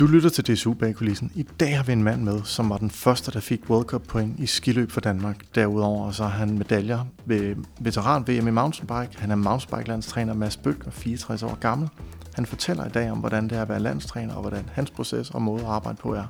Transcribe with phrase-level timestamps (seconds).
[0.00, 1.32] Du lytter til DSU bagkulissen.
[1.34, 4.02] I dag har vi en mand med, som var den første, der fik World Cup
[4.02, 5.54] point i skiløb for Danmark.
[5.54, 9.20] Derudover så har han medaljer ved veteran VM i mountainbike.
[9.20, 11.88] Han er mountainbike-landstræner Mads Bøk og 64 år gammel.
[12.34, 15.30] Han fortæller i dag om, hvordan det er at være landstræner og hvordan hans proces
[15.30, 16.26] og måde at arbejde på er.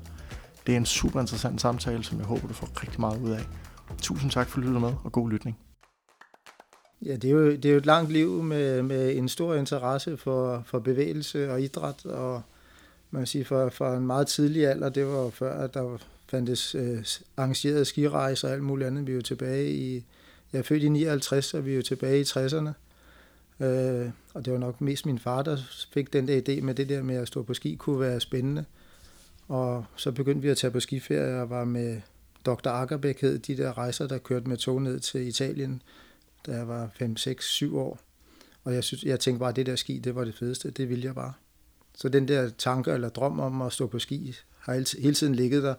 [0.67, 3.47] Det er en super interessant samtale, som jeg håber, du får rigtig meget ud af.
[3.99, 5.57] Tusind tak for at lytte med, og god lytning.
[7.05, 10.17] Ja, det er jo, det er jo et langt liv med, med en stor interesse
[10.17, 12.43] for, for bevægelse og idræt, og
[13.15, 16.75] man kan sige, for, for en meget tidlig alder, det var før, at der fandtes
[16.75, 17.05] øh,
[17.37, 19.07] arrangerede skirejser og alt muligt andet.
[19.07, 20.05] Vi er jo tilbage i,
[20.53, 22.71] jeg er født i 59, så vi er jo tilbage i 60'erne.
[23.65, 25.57] Øh, og det var nok mest min far, der
[25.93, 28.65] fik den der idé med det der med at stå på ski, kunne være spændende.
[29.49, 32.01] Og så begyndte vi at tage på skiferie og var med
[32.47, 32.69] Dr.
[32.69, 35.83] Ackerbæk hed de der rejser, der kørte med tog ned til Italien,
[36.47, 37.99] da jeg var 5, 6, 7 år.
[38.65, 40.71] Og jeg, synes, jeg tænkte bare, at det der ski, det var det fedeste.
[40.71, 41.33] Det ville jeg bare.
[41.95, 45.63] Så den der tanke eller drøm om at stå på ski har hele tiden ligget
[45.63, 45.75] der.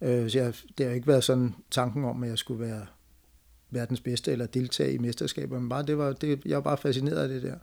[0.00, 2.86] Øh, så jeg, det har ikke været sådan tanken om, at jeg skulle være
[3.70, 7.16] verdens bedste eller deltage i mesterskaber, men bare det var, det, jeg var bare fascineret
[7.16, 7.56] af det der.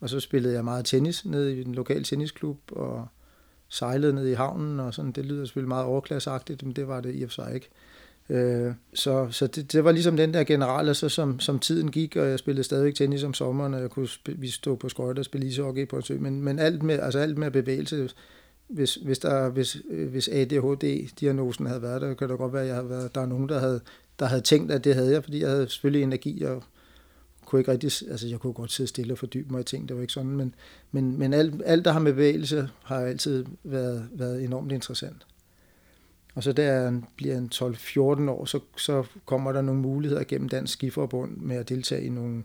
[0.00, 3.08] Og så spillede jeg meget tennis nede i den lokale tennisklub, og
[3.68, 7.14] sejlede ned i havnen, og sådan, det lyder selvfølgelig meget overklasseagtigt, men det var det
[7.14, 7.68] i og for sig ikke.
[8.28, 12.16] Øh, så så det, det var ligesom den der generelle, så som, som tiden gik,
[12.16, 15.20] og jeg spillede stadigvæk tennis om sommeren, og jeg kunne sp- vi stå på skøjter
[15.20, 18.08] og spille ishockey på en sø, men, men alt, med, altså alt med bevægelse,
[18.68, 22.68] hvis, hvis, der, hvis, øh, hvis ADHD-diagnosen havde været der, kan det godt være, at
[22.68, 23.80] jeg havde været, der er nogen, der havde,
[24.18, 26.62] der havde tænkt, at det havde jeg, fordi jeg havde selvfølgelig energi, og
[27.46, 29.96] kunne ikke rigtig, altså jeg kunne godt sidde stille og fordybe mig i ting, det
[29.96, 30.54] var ikke sådan, men,
[30.92, 35.26] men, men alt, alt, der har med bevægelse, har altid været, været enormt interessant.
[36.34, 40.72] Og så der bliver en 12-14 år, så, så kommer der nogle muligheder gennem Dansk
[40.72, 42.42] Skiforbund med at deltage i nogle,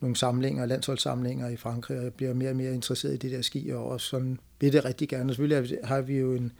[0.00, 3.42] nogle samlinger, landsholdssamlinger i Frankrig, og jeg bliver mere og mere interesseret i det der
[3.42, 5.30] ski, og også sådan vil det rigtig gerne.
[5.30, 6.52] Og selvfølgelig har vi jo en,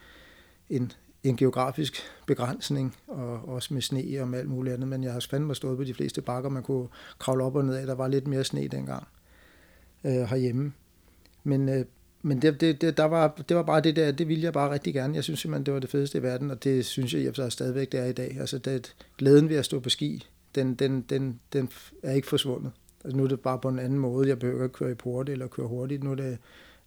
[0.70, 0.92] en,
[1.22, 5.26] en geografisk begrænsning, og også med sne og med alt muligt andet, men jeg har
[5.30, 6.88] fandme stået på de fleste bakker, man kunne
[7.18, 7.86] kravle op og ned af.
[7.86, 9.06] Der var lidt mere sne dengang
[10.04, 10.72] øh, herhjemme.
[11.44, 11.84] Men øh,
[12.26, 14.70] men det, det, det, der var, det var bare det der, det ville jeg bare
[14.70, 15.14] rigtig gerne.
[15.14, 17.50] Jeg synes simpelthen, det var det fedeste i verden, og det synes jeg, jeg så
[17.50, 18.36] stadigvæk det er i dag.
[18.40, 21.68] Altså det, glæden ved at stå på ski, den, den, den, den
[22.02, 22.72] er ikke forsvundet.
[23.04, 24.28] Altså nu er det bare på en anden måde.
[24.28, 26.04] Jeg behøver ikke køre i porte eller køre hurtigt.
[26.04, 26.38] Nu er det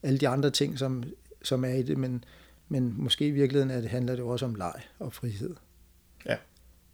[0.04, 1.04] alle de andre ting, som,
[1.44, 2.24] som er i det, men,
[2.68, 5.56] men måske i virkeligheden er det, handler det også om leg og frihed.
[6.26, 6.38] Ja.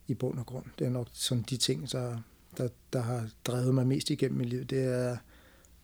[0.08, 0.66] I bund og grund.
[0.80, 2.18] Det er nok sådan de ting, der,
[2.58, 4.64] der, der har drevet mig mest igennem mit liv.
[4.64, 5.18] Det er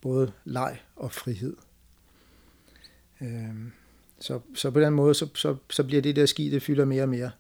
[0.01, 1.55] både leg og frihed.
[3.21, 3.71] Øh,
[4.19, 7.03] så, så på den måde, så, så, så bliver det der ski, det fylder mere
[7.03, 7.31] og mere.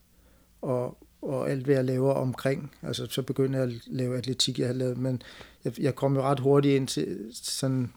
[0.61, 4.67] Og, og alt hvad jeg laver omkring, altså så begynder jeg at lave atletik, jeg
[4.67, 5.21] har lavet, men
[5.63, 7.93] jeg, jeg kom jo ret hurtigt ind til sådan,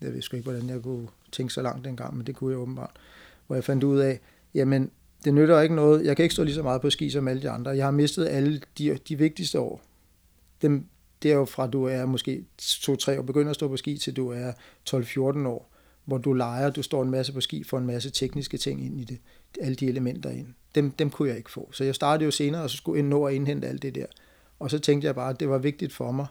[0.00, 2.58] jeg ved sgu ikke, hvordan jeg kunne tænke så langt dengang, men det kunne jeg
[2.58, 2.90] åbenbart,
[3.46, 4.20] hvor jeg fandt ud af,
[4.54, 4.90] jamen,
[5.24, 7.42] det nytter ikke noget, jeg kan ikke stå lige så meget på ski som alle
[7.42, 9.82] de andre, jeg har mistet alle de, de vigtigste år.
[10.62, 10.86] Dem,
[11.22, 14.16] det er jo fra, du er måske 2-3 år, begynder at stå på ski, til
[14.16, 14.52] du er
[14.90, 15.73] 12-14 år
[16.04, 19.00] hvor du leger, du står en masse på ski, for en masse tekniske ting ind
[19.00, 19.18] i det,
[19.60, 20.46] alle de elementer ind.
[20.74, 21.68] Dem, dem kunne jeg ikke få.
[21.72, 24.06] Så jeg startede jo senere, og så skulle jeg nå at indhente alt det der.
[24.58, 26.26] Og så tænkte jeg bare, at det var vigtigt for mig,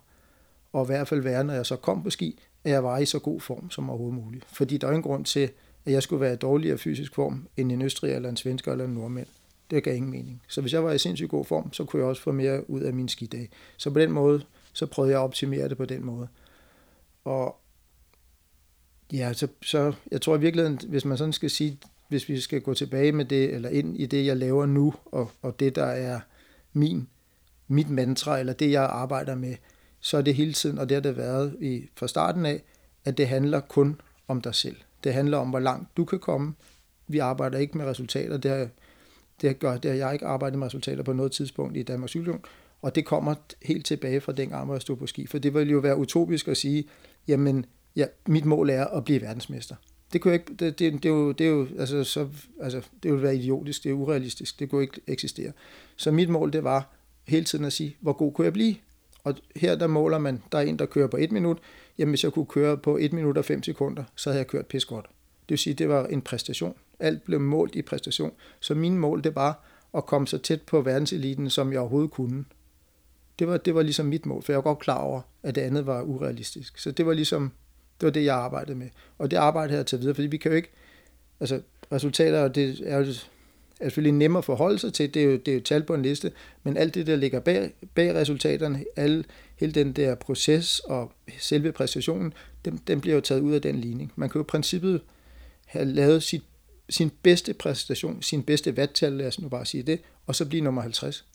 [0.74, 3.06] og i hvert fald være, når jeg så kom på ski, at jeg var i
[3.06, 4.46] så god form som overhovedet muligt.
[4.48, 5.50] Fordi der er ingen grund til,
[5.86, 8.86] at jeg skulle være i dårligere fysisk form end en østrig eller en svensker eller
[8.86, 9.28] en nordmænd.
[9.72, 10.42] Det gav ingen mening.
[10.48, 12.82] Så hvis jeg var i sindssygt god form, så kunne jeg også få mere ud
[12.82, 13.50] af min skidag.
[13.78, 16.28] Så på den måde, så prøvede jeg at optimere det på den måde.
[17.26, 17.56] Og,
[19.14, 22.62] Ja, så, så jeg tror i virkeligheden, hvis man sådan skal sige, hvis vi skal
[22.62, 25.86] gå tilbage med det, eller ind i det, jeg laver nu, og, og det, der
[25.86, 26.20] er
[26.74, 27.08] min,
[27.68, 29.56] mit mantra, eller det, jeg arbejder med,
[30.00, 32.64] så er det hele tiden, og det har det været i, fra starten af,
[33.06, 34.76] at det handler kun om dig selv.
[35.04, 36.54] Det handler om, hvor langt du kan komme.
[37.08, 38.38] Vi arbejder ikke med resultater.
[38.38, 38.68] Det har,
[39.42, 42.46] det gør, det har jeg ikke arbejdet med resultater på noget tidspunkt i Danmarks Cykelunion,
[42.82, 45.28] og det kommer helt tilbage fra dengang, hvor jeg stod på ski.
[45.28, 46.84] For det ville jo være utopisk at sige,
[47.28, 47.66] jamen,
[47.96, 49.76] ja, mit mål er at blive verdensmester.
[50.14, 52.28] Det kunne ikke, det, det, det, er jo, det er jo, altså, så,
[52.62, 55.52] altså, det ville være idiotisk, det er urealistisk, det kunne ikke eksistere.
[55.96, 56.90] Så mit mål, det var
[57.28, 58.76] hele tiden at sige, hvor god kunne jeg blive?
[59.24, 61.58] Og her der måler man, der er en, der kører på et minut,
[61.98, 64.66] jamen hvis jeg kunne køre på 1 minut og 5 sekunder, så havde jeg kørt
[64.66, 65.06] pis godt.
[65.42, 66.76] Det vil sige, det var en præstation.
[67.00, 68.32] Alt blev målt i præstation.
[68.60, 69.64] Så min mål, det var
[69.94, 72.46] at komme så tæt på verdenseliten, som jeg overhovedet kunne.
[73.40, 75.62] Det var, det var ligesom mit mål, for jeg var godt klar over, at det
[75.62, 76.78] andet var urealistisk.
[76.78, 77.52] Så det var ligesom
[78.04, 78.90] det var det, jeg arbejdede med.
[79.18, 80.70] Og det arbejde her til videre, fordi vi kan jo ikke,
[81.40, 81.62] altså
[81.92, 83.06] resultater, det er jo
[83.80, 85.94] er selvfølgelig nemmere at forholde sig til, det er jo, det er jo tal på
[85.94, 86.32] en liste,
[86.64, 89.24] men alt det, der ligger bag, bag resultaterne, alle,
[89.56, 92.34] hele den der proces og selve præstationen,
[92.66, 94.12] den, den bliver jo taget ud af den ligning.
[94.16, 95.02] Man kan jo i princippet
[95.66, 96.44] have lavet sit
[96.90, 100.64] sin bedste præstation, sin bedste vattal, lad os nu bare sige det, og så blive
[100.64, 101.26] nummer 50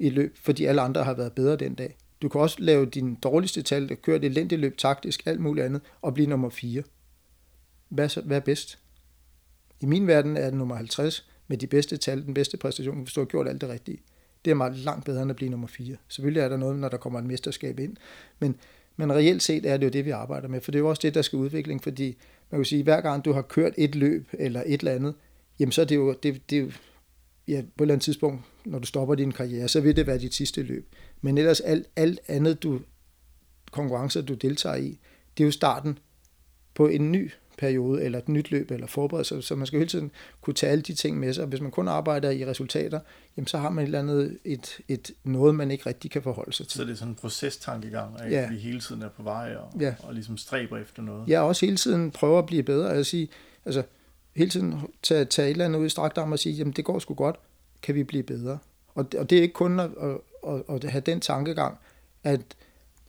[0.00, 1.96] i løb, fordi alle andre har været bedre den dag.
[2.22, 5.82] Du kan også lave din dårligste tal, køre det elendige løb taktisk, alt muligt andet,
[6.02, 6.82] og blive nummer 4.
[7.88, 8.78] Hvad, så, hvad er bedst?
[9.80, 13.12] I min verden er det nummer 50 med de bedste tal, den bedste præstation, hvis
[13.12, 13.98] du har gjort alt det rigtige.
[14.44, 15.96] Det er meget langt bedre end at blive nummer 4.
[16.08, 17.96] Selvfølgelig er der noget, når der kommer et mesterskab ind,
[18.38, 18.56] men,
[18.96, 21.00] men reelt set er det jo det, vi arbejder med, for det er jo også
[21.02, 22.16] det, der skal udvikling, fordi
[22.50, 25.14] man kan sige, hver gang du har kørt et løb eller et eller andet,
[25.58, 26.70] jamen så er det jo, det, det jo
[27.48, 30.18] ja, på et eller andet tidspunkt, når du stopper din karriere, så vil det være
[30.18, 30.88] dit sidste løb.
[31.20, 32.80] Men ellers alt, alt andet du,
[33.70, 34.98] konkurrencer, du deltager i,
[35.38, 35.98] det er jo starten
[36.74, 40.10] på en ny periode, eller et nyt løb, eller forberedelse, så man skal hele tiden
[40.40, 41.46] kunne tage alle de ting med sig.
[41.46, 43.00] Hvis man kun arbejder i resultater,
[43.36, 46.52] jamen så har man et eller andet, et, et noget, man ikke rigtig kan forholde
[46.52, 46.78] sig til.
[46.78, 48.50] Så det er sådan en procestankegang, at ja.
[48.50, 49.94] vi hele tiden er på vej og, ja.
[50.02, 51.28] og ligesom stræber efter noget.
[51.28, 52.90] Ja, også hele tiden prøver at blive bedre.
[52.90, 53.28] Altså, sige,
[53.64, 53.82] altså
[54.36, 56.84] hele tiden tage, tage et eller andet ud i strakt arm og sige, jamen det
[56.84, 57.36] går sgu godt,
[57.82, 58.58] kan vi blive bedre?
[58.94, 60.16] Og, og det er ikke kun at, at,
[60.68, 61.78] at have den tankegang,
[62.24, 62.40] at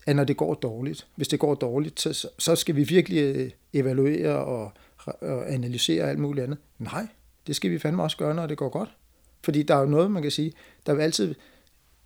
[0.08, 3.52] at når det går dårligt, hvis det går dårligt, så, så skal vi virkelig øh,
[3.74, 4.72] evaluere og,
[5.06, 6.60] og analysere alt muligt andet.
[6.80, 7.08] Nej,
[7.48, 8.90] det skal vi fandme også gøre, når det går godt.
[9.44, 10.54] Fordi der er jo noget, man kan sige,
[10.86, 11.36] der vil altid,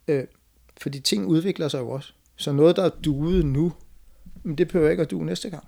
[0.08, 0.24] øh,
[0.82, 2.14] fordi ting udvikler sig jo også.
[2.36, 3.74] Så noget, der er duet nu,
[4.44, 5.68] men det behøver ikke at du næste gang.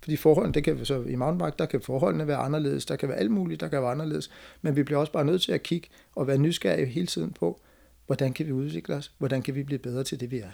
[0.00, 3.18] Fordi forholdene, det kan, så i mountainbike, der kan forholdene være anderledes, der kan være
[3.18, 4.30] alt muligt, der kan være anderledes,
[4.62, 7.60] men vi bliver også bare nødt til at kigge og være nysgerrige hele tiden på,
[8.06, 10.50] hvordan kan vi udvikle os, hvordan kan vi blive bedre til det, vi er.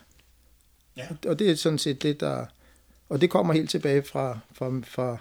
[0.96, 1.08] Ja.
[1.26, 2.46] Og det er sådan set det, der...
[3.08, 5.18] Og det kommer helt tilbage fra, fra, fra,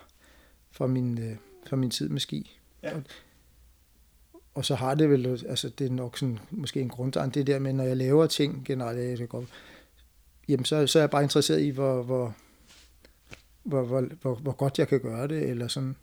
[0.72, 1.36] fra, min, øh,
[1.68, 2.60] fra min tid med ski.
[2.84, 2.96] Ja.
[2.96, 3.04] Og,
[4.54, 7.60] og så har det vel, altså det er nok sådan, måske en grundtegn, det der
[7.60, 9.46] med, når jeg laver ting generelt, det går,
[10.48, 12.36] jamen så, så er jeg bare interesseret i, hvor, hvor,
[13.64, 15.96] hvor, hvor, hvor, hvor godt jeg kan gøre det, eller sådan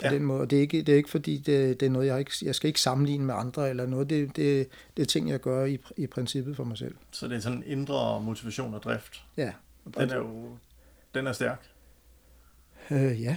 [0.00, 0.14] på ja.
[0.14, 0.40] den måde.
[0.40, 2.54] Og det er ikke, det er ikke fordi, det, det er noget, jeg ikke, jeg
[2.54, 4.10] skal ikke sammenligne med andre eller noget.
[4.10, 6.94] Det, det, det er ting, jeg gør i, i princippet for mig selv.
[7.10, 9.24] Så det er sådan en indre motivation og drift?
[9.36, 9.52] Ja.
[9.98, 10.48] Den er jo
[11.14, 11.68] den er stærk?
[12.90, 13.36] Øh, ja.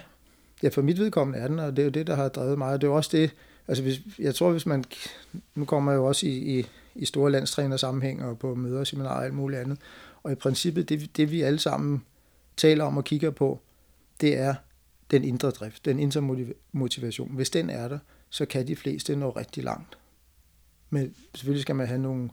[0.64, 2.82] Ja, for mit vedkommende er den, og det er jo det, der har drevet mig.
[2.82, 3.36] Det er jo også det,
[3.68, 4.84] altså hvis, jeg tror, hvis man,
[5.56, 9.16] nu kommer jeg jo også i, i, i store landstræner sammenhæng og på møder, seminarer
[9.16, 9.80] og alt muligt andet,
[10.24, 12.06] og i princippet, det, det vi alle sammen
[12.58, 13.62] taler om og kigger på,
[14.22, 14.56] det er,
[15.12, 17.36] den indre drift, den indre motivation.
[17.36, 18.00] Hvis den er der,
[18.30, 19.98] så kan de fleste nå rigtig langt.
[20.90, 22.30] Men selvfølgelig skal man have nogle,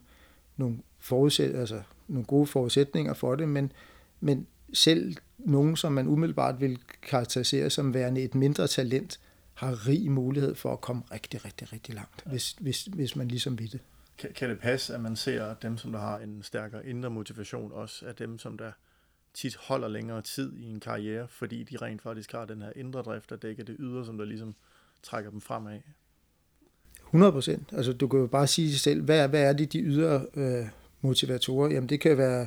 [0.56, 3.72] nogle, forudsæt, altså nogle gode forudsætninger for det, men,
[4.20, 9.20] men selv nogen, som man umiddelbart vil karakterisere som værende et mindre talent,
[9.54, 12.30] har rig mulighed for at komme rigtig, rigtig, rigtig langt, ja.
[12.30, 13.80] hvis, hvis, hvis man ligesom vil det.
[14.18, 17.10] Kan, kan det passe, at man ser at dem, som der har en stærkere indre
[17.10, 18.72] motivation, også er dem, som der
[19.38, 23.02] tit holder længere tid i en karriere, fordi de rent faktisk har den her indre
[23.02, 24.54] drift, der dækker det ydre, som der ligesom
[25.02, 25.78] trækker dem fremad.
[27.06, 27.68] 100 procent.
[27.72, 30.26] Altså, du kan jo bare sige sig selv, hvad er, hvad er det, de ydre
[30.34, 30.66] øh,
[31.00, 31.70] motivatorer?
[31.70, 32.46] Jamen, det kan, være,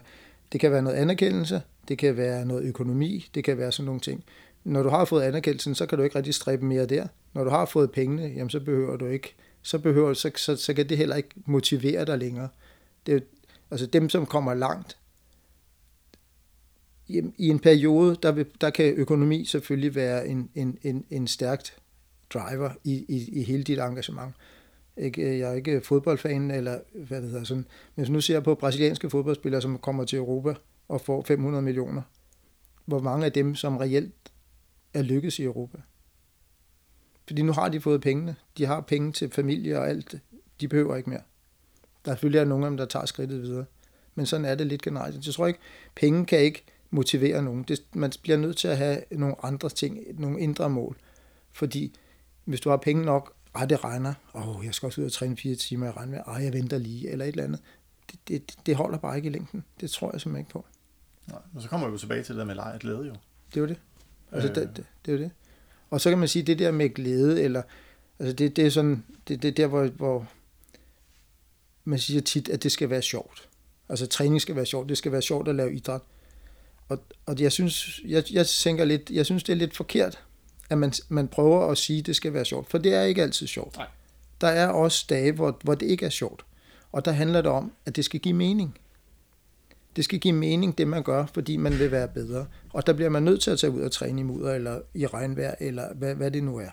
[0.52, 4.02] det kan være noget anerkendelse, det kan være noget økonomi, det kan være sådan nogle
[4.02, 4.24] ting.
[4.64, 7.08] Når du har fået anerkendelsen, så kan du ikke rigtig stræbe mere der.
[7.34, 10.74] Når du har fået pengene, jamen, så behøver du ikke, så, behøver, så, så, så
[10.74, 12.50] kan det heller ikke motivere dig længere.
[13.06, 13.24] Det
[13.72, 14.98] altså dem, som kommer langt,
[17.38, 21.78] i en periode, der, vil, der kan økonomi selvfølgelig være en, en, en, en stærkt
[22.34, 24.36] driver i, i, i hele dit engagement.
[24.98, 27.66] Ikke, øh, jeg er ikke fodboldfan, eller hvad det hedder sådan.
[27.96, 30.54] Men hvis nu ser på brasilianske fodboldspillere, som kommer til Europa
[30.88, 32.02] og får 500 millioner,
[32.86, 34.32] hvor mange af dem, som reelt
[34.94, 35.78] er lykkes i Europa?
[37.28, 38.36] Fordi nu har de fået pengene.
[38.58, 40.16] De har penge til familie og alt.
[40.62, 41.22] De behøver ikke mere.
[42.06, 43.66] Der er selvfølgelig nogle af dem, der tager skridtet videre.
[44.16, 45.26] Men sådan er det lidt generelt.
[45.26, 45.60] Jeg tror ikke,
[45.96, 47.64] penge kan ikke motivere nogen.
[47.64, 50.98] Det, man bliver nødt til at have nogle andre ting, nogle indre mål.
[51.52, 51.96] Fordi
[52.46, 55.12] hvis du har penge nok, ah, det regner, åh, oh, jeg skal også ud og
[55.12, 57.60] træne fire timer i regnvejr, ah, jeg venter lige, eller et eller andet.
[58.12, 59.64] Det, det, det holder bare ikke i længden.
[59.82, 60.66] Det tror jeg simpelthen ikke på.
[61.28, 63.16] Nej, men så kommer vi jo tilbage til det der med leg og glæde jo.
[63.50, 63.80] Det er jo det.
[64.32, 64.56] Altså, øh.
[64.56, 65.32] det, det, det, er jo det.
[65.90, 67.62] Og så kan man sige, det der med glæde, eller,
[68.20, 70.28] altså det, det er sådan, det, det er der, hvor, hvor
[71.84, 73.50] man siger tit, at det skal være sjovt.
[73.90, 76.02] Altså træning skal være sjovt, det skal være sjovt at lave idræt.
[76.92, 80.24] Og, og jeg synes, jeg, jeg tænker lidt, jeg synes, det er lidt forkert,
[80.70, 82.70] at man, man prøver at sige, at det skal være sjovt.
[82.70, 83.78] For det er ikke altid sjovt.
[83.78, 83.88] Nej.
[84.42, 86.46] Der er også dage, hvor, hvor det ikke er sjovt.
[86.92, 88.78] Og der handler det om, at det skal give mening.
[89.96, 92.46] Det skal give mening, det man gør, fordi man vil være bedre.
[92.74, 95.06] Og der bliver man nødt til at tage ud og træne i mudder, eller i
[95.06, 96.70] regnvejr, eller hvad, hvad det nu er.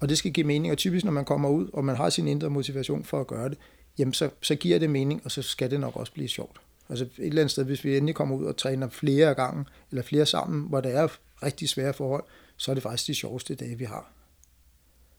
[0.00, 2.28] Og det skal give mening, og typisk når man kommer ud, og man har sin
[2.28, 3.58] indre motivation for at gøre det,
[3.98, 6.60] jamen så, så giver det mening, og så skal det nok også blive sjovt.
[6.90, 10.02] Altså et eller andet sted, hvis vi endelig kommer ud og træner flere gange, eller
[10.02, 11.08] flere sammen, hvor der er
[11.42, 12.24] rigtig svære forhold,
[12.56, 14.12] så er det faktisk de sjoveste dage, vi har.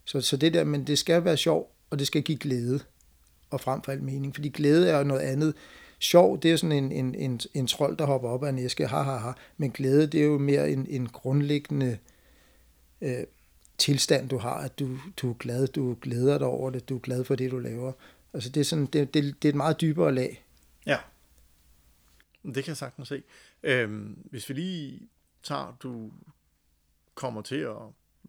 [0.05, 2.79] Så, så det der, men det skal være sjov, og det skal give glæde,
[3.49, 5.53] og frem for alt mening, fordi glæde er jo noget andet.
[5.99, 8.87] Sjov, det er sådan en, en, en, en trold, der hopper op af en æske,
[8.87, 9.31] ha, ha, ha.
[9.57, 11.97] men glæde, det er jo mere en, en grundlæggende
[13.01, 13.23] øh,
[13.77, 16.99] tilstand, du har, at du, du er glad, du glæder dig over det, du er
[16.99, 17.91] glad for det, du laver.
[18.33, 20.43] Altså det er, sådan, det, det, det er et meget dybere lag.
[20.85, 20.97] Ja,
[22.43, 23.23] det kan jeg sagtens se.
[23.63, 25.09] Øhm, hvis vi lige
[25.43, 26.11] tager, du
[27.15, 27.77] kommer til at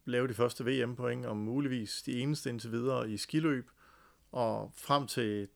[0.05, 3.71] lave de første VM-point, og muligvis de eneste indtil videre i skiløb,
[4.33, 5.49] og frem til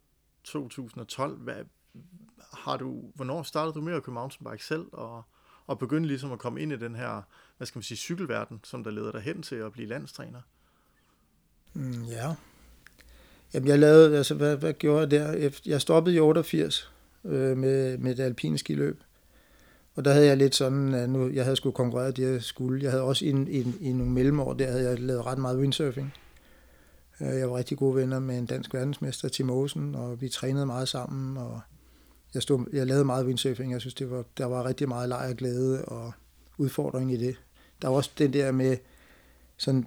[0.44, 1.64] 2012, hvad,
[2.52, 5.22] har du, hvornår startede du med at køre mountainbike selv, og,
[5.66, 7.22] og begynde ligesom at komme ind i den her,
[7.56, 10.40] hvad skal man sige, cykelverden, som der leder dig hen til at blive landstræner?
[11.74, 12.34] Mm, ja.
[13.54, 15.50] Jamen, jeg lavede, altså, hvad, hvad gjorde jeg der?
[15.66, 16.92] Jeg stoppede i 88
[17.26, 19.00] øh, med, med det alpine skiløb.
[19.94, 22.82] Og der havde jeg lidt sådan, at nu, jeg havde skulle konkurrere det, jeg skulle.
[22.82, 26.14] Jeg havde også i, i, i nogle mellemår, der havde jeg lavet ret meget windsurfing.
[27.20, 30.66] Øh, jeg var rigtig gode venner med en dansk verdensmester, Tim Olsen, og vi trænede
[30.66, 31.60] meget sammen, og
[32.34, 33.72] jeg, stod, jeg lavede meget windsurfing.
[33.72, 36.12] Jeg synes, det var, der var rigtig meget leg og glæde og
[36.58, 37.36] udfordring i det.
[37.82, 38.76] Der var også den der med,
[39.56, 39.86] sådan,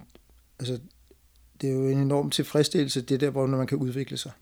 [0.58, 0.80] altså,
[1.60, 4.32] det er jo en enorm tilfredsstillelse, det der, hvor man kan udvikle sig.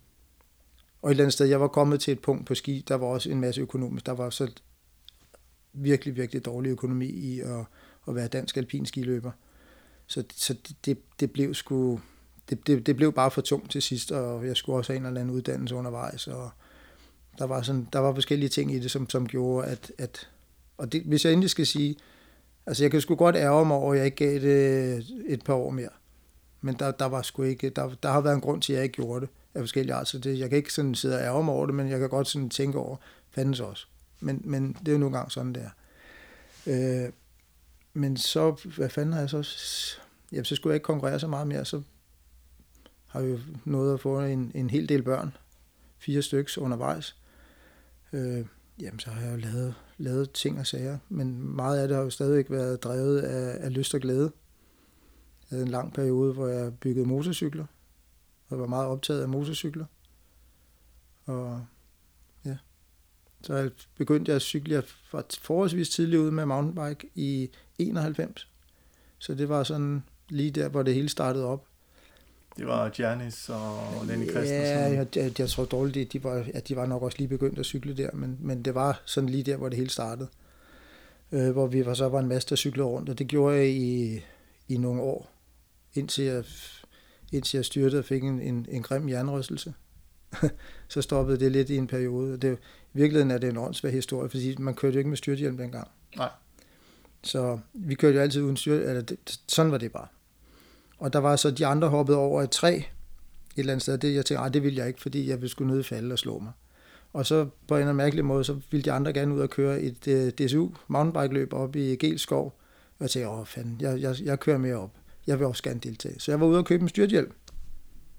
[1.03, 3.07] Og et eller andet sted, jeg var kommet til et punkt på ski, der var
[3.07, 4.07] også en masse økonomisk.
[4.07, 4.51] Der var så
[5.73, 7.65] virkelig, virkelig dårlig økonomi i at,
[8.09, 9.31] at være dansk alpin skiløber.
[10.07, 12.01] Så, så det, det blev sgu,
[12.51, 15.07] det, det, det, blev bare for tungt til sidst, og jeg skulle også have en
[15.07, 16.51] eller anden uddannelse undervejs, og
[17.39, 20.29] der var, sådan, der var forskellige ting i det, som, som gjorde, at, at
[20.79, 21.97] og det, hvis jeg endelig skal sige,
[22.67, 25.55] altså jeg kan sgu godt ærge mig over, at jeg ikke gav det et par
[25.55, 25.89] år mere.
[26.61, 28.85] Men der, der var sgu ikke, der, der har været en grund til, at jeg
[28.85, 31.45] ikke gjorde det af forskellige art, Så det, jeg kan ikke sådan sidde og ærge
[31.45, 32.97] mig over det, men jeg kan godt sådan tænke over,
[33.31, 33.87] fandens også.
[34.21, 35.71] Men, men det er jo nogle gange sådan, der.
[36.67, 37.13] Øh,
[37.93, 39.49] men så, hvad fanden har jeg så...
[40.33, 41.65] Jamen, så skulle jeg ikke konkurrere så meget mere.
[41.65, 41.83] Så
[43.07, 45.37] har vi jo nået at få en, en hel del børn.
[45.99, 47.17] Fire stykker undervejs.
[48.13, 48.47] Øh,
[48.81, 50.99] jamen, så har jeg jo lavet, lavet ting og sager.
[51.09, 54.33] Men meget af det har jo stadigvæk været drevet af, af lyst og glæde.
[55.51, 57.65] Jeg havde en lang periode, hvor jeg byggede motorcykler.
[58.49, 59.85] Og jeg var meget optaget af motorcykler.
[61.27, 61.67] Og
[63.43, 64.75] så begyndte jeg at cykle.
[64.75, 68.49] Jeg var forholdsvis tidligt ude med mountainbike i 91.
[69.19, 71.65] Så det var sådan lige der, hvor det hele startede op.
[72.57, 74.61] Det var Janis og Lenny Christensen?
[74.61, 77.59] Ja, jeg, jeg, jeg tror dårligt, de, var, ja, de var nok også lige begyndt
[77.59, 80.29] at cykle der, men, men det var sådan lige der, hvor det hele startede.
[81.33, 83.69] Øh, hvor vi var, så var en masse, der cyklede rundt, og det gjorde jeg
[83.69, 84.21] i,
[84.69, 85.31] i nogle år,
[85.95, 86.45] indtil jeg,
[87.33, 89.75] indtil jeg styrtede og fik en, en, en grim jernrystelse.
[90.89, 92.37] så stoppede det lidt i en periode.
[92.37, 92.59] Det,
[92.95, 95.89] I virkeligheden er det en åndssvær historie, fordi man kørte jo ikke med styrthjelm dengang.
[96.17, 96.31] Nej.
[97.23, 100.07] Så vi kørte jo altid uden styrt, eller det, sådan var det bare.
[100.99, 102.83] Og der var så de andre hoppet over et træ
[103.59, 103.99] et eller andet sted.
[103.99, 106.39] Det, jeg tænkte, det ville jeg ikke, fordi jeg ville skulle ned falde og slå
[106.39, 106.53] mig.
[107.13, 109.51] Og så på en eller anden mærkelig måde, så ville de andre gerne ud og
[109.51, 112.45] køre et uh, øh, DSU mountainbike løb op i Gelskov.
[112.99, 114.98] Og jeg tænkte, åh fanden, jeg, jeg, jeg kører mere op.
[115.29, 116.21] Jeg vil også gerne deltage.
[116.21, 117.33] Så jeg var ude og købe en styrthjelm.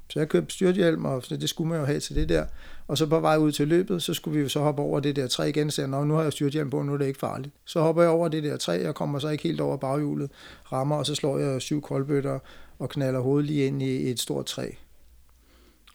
[0.10, 2.46] Så jeg købte styrthjelm, og det skulle man jo have til det der.
[2.88, 5.16] Og så på vej ud til løbet, så skulle vi jo så hoppe over det
[5.16, 7.54] der træ igen, så nu har jeg styrthjelm på, nu er det ikke farligt.
[7.66, 10.32] Så hopper jeg over det der træ, jeg kommer så ikke helt over baghjulet,
[10.72, 12.40] rammer, og så slår jeg syv koldbøtter
[12.80, 14.72] og knaller hovedet lige ind i et stort træ.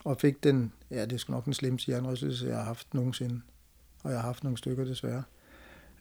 [0.04, 3.40] Og fik den, ja, det er nok den slemste jernrystelse, jeg har haft nogensinde.
[4.02, 5.23] Og jeg har haft nogle stykker desværre.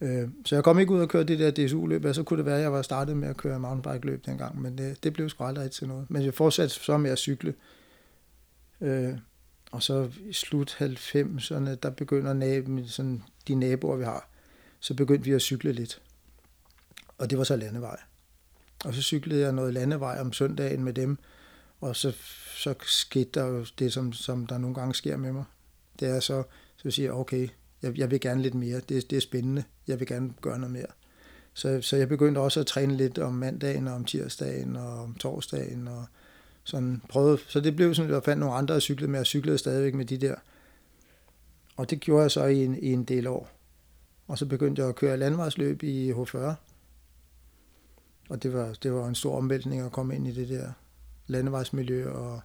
[0.03, 2.45] Øh, så jeg kom ikke ud og køre det der DSU-løb, og så kunne det
[2.45, 5.43] være, at jeg var startet med at køre mountainbike-løb dengang, men det, det blev sgu
[5.43, 6.05] aldrig til noget.
[6.09, 7.53] Men jeg fortsatte så med at cykle,
[8.83, 9.17] Øh,
[9.71, 14.29] og så i slut 90'erne, der begynder nab- sådan, de naboer, vi har,
[14.79, 16.01] så begyndte vi at cykle lidt.
[17.17, 17.99] Og det var så landevej.
[18.85, 21.17] Og så cyklede jeg noget landevej om søndagen med dem,
[21.81, 22.13] og så,
[22.55, 25.43] så skete der jo det, som, som der nogle gange sker med mig.
[25.99, 26.43] Det er så,
[26.77, 27.47] så siger jeg, okay,
[27.83, 30.73] jeg, jeg vil gerne lidt mere, det, det er spændende, jeg vil gerne gøre noget
[30.73, 30.85] mere.
[31.53, 35.15] Så, så jeg begyndte også at træne lidt om mandagen, og om tirsdagen, og om
[35.15, 36.05] torsdagen, og,
[36.63, 37.37] sådan prøvede.
[37.47, 39.93] Så det blev sådan, at jeg fandt nogle andre at cykle med, og cyklede stadigvæk
[39.93, 40.35] med de der.
[41.75, 43.49] Og det gjorde jeg så i en, i en del år.
[44.27, 46.37] Og så begyndte jeg at køre landvejsløb i H40.
[48.29, 50.71] Og det var, det var en stor omvæltning at komme ind i det der
[51.27, 52.41] landevejsmiljø og,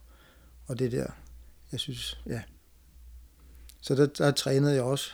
[0.66, 1.06] og det der.
[1.72, 2.42] Jeg synes, ja.
[3.80, 5.12] Så der, der trænede jeg også.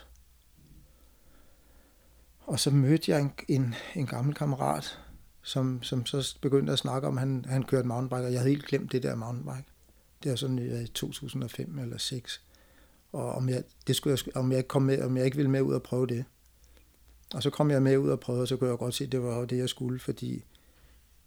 [2.47, 4.99] Og så mødte jeg en, en, en gammel kammerat,
[5.43, 8.51] som, som så begyndte at snakke om, at han, han kørte mountainbike, og jeg havde
[8.51, 9.69] helt glemt det der mountainbike.
[10.23, 12.43] Det er sådan i øh, 2005 eller 6.
[13.13, 15.51] Og om jeg, det skulle jeg, om jeg, ikke kom med, om jeg ikke ville
[15.51, 16.25] med ud og prøve det.
[17.35, 19.13] Og så kom jeg med ud og prøvede, og så kunne jeg godt se, at
[19.13, 20.45] det var det, jeg skulle, fordi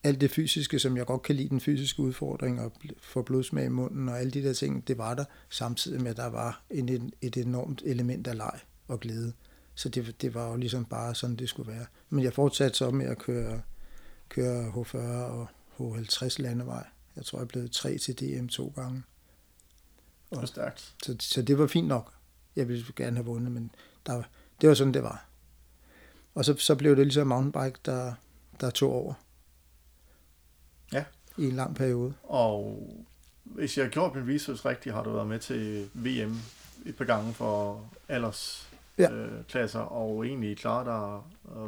[0.03, 2.71] alt det fysiske, som jeg godt kan lide, den fysiske udfordring og
[3.01, 6.17] få blodsmag i munden og alle de der ting, det var der, samtidig med, at
[6.17, 9.33] der var en, et enormt element af leg og glæde.
[9.77, 11.85] Så det, det var jo ligesom bare sådan, det skulle være.
[12.09, 13.61] Men jeg fortsatte så med at køre,
[14.29, 15.47] køre H40 og
[15.79, 16.87] H50 landevej.
[17.15, 19.03] Jeg tror, jeg blev tre til DM to gange.
[20.31, 20.95] Og, det stærkt.
[21.03, 22.13] Så, så det var fint nok.
[22.55, 23.71] Jeg ville gerne have vundet, men
[24.05, 24.23] der,
[24.61, 25.25] det var sådan, det var.
[26.35, 28.13] Og så, så blev det ligesom mountainbike, der,
[28.61, 29.13] der tog over.
[30.93, 31.05] Ja.
[31.37, 32.13] I en lang periode.
[32.23, 32.87] Og
[33.43, 36.37] hvis jeg har gjort min research rigtigt, har du været med til VM
[36.85, 39.11] et par gange for alders ja.
[39.11, 41.21] øh, klasser, og egentlig klarer dig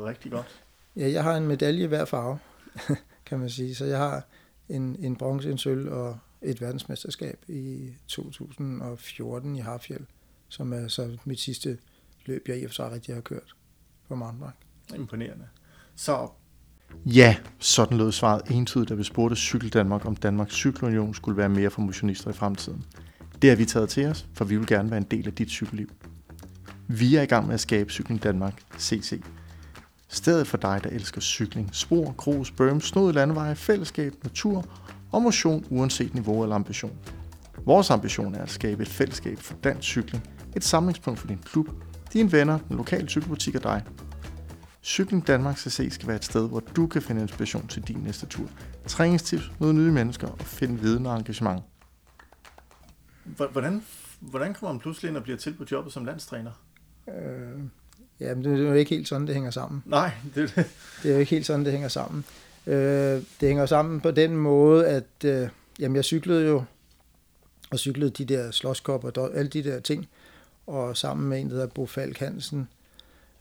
[0.06, 0.64] rigtig godt.
[0.96, 2.40] Ja, jeg har en medalje i hver farve,
[3.28, 3.76] kan man sige.
[3.76, 4.24] Så jeg har
[4.70, 10.06] en, en bronze, en sølv og et verdensmesterskab i 2014 i Harfjell,
[10.48, 11.78] som er så mit sidste
[12.26, 13.56] løb, jeg i og for sig rigtig har kørt
[14.08, 14.58] på mountainbike.
[14.96, 15.48] Imponerende.
[15.96, 16.30] Så
[17.06, 21.50] Ja, sådan lød svaret entydigt, da vi spurgte Cykel Danmark, om Danmarks Cykelunion skulle være
[21.50, 22.86] mere for motionister i fremtiden.
[23.42, 25.50] Det har vi taget til os, for vi vil gerne være en del af dit
[25.50, 25.90] cykelliv.
[26.92, 29.22] Vi er i gang med at skabe Cykling Danmark CC.
[30.08, 34.66] Stedet for dig, der elsker cykling, spor, grus, bøm, snod landeveje, fællesskab, natur
[35.12, 36.98] og motion uanset niveau eller ambition.
[37.66, 41.70] Vores ambition er at skabe et fællesskab for dansk cykling, et samlingspunkt for din klub,
[42.14, 43.84] dine venner, den lokale cykelbutik og dig.
[44.84, 48.26] Cykling Danmark CC skal være et sted, hvor du kan finde inspiration til din næste
[48.26, 48.50] tur.
[48.88, 51.64] Træningstips, møde nye mennesker og finde viden og engagement.
[53.24, 53.84] Hvordan,
[54.20, 56.52] hvordan kommer man pludselig ind og bliver tilbudt jobbet som landstræner?
[57.16, 57.60] Øh,
[58.20, 59.84] ja, men det er jo ikke helt sådan, det hænger sammen.
[59.86, 60.66] Nej, det er det.
[61.04, 62.26] Det er jo ikke helt sådan, det hænger sammen.
[62.68, 62.76] Øh,
[63.42, 65.50] det hænger sammen på den måde, at øh,
[65.80, 66.64] jamen, jeg cyklede jo,
[67.72, 70.08] og cyklede de der slåskop og alle de der ting,
[70.68, 72.68] og sammen med en, der hedder Bo Falk Hansen,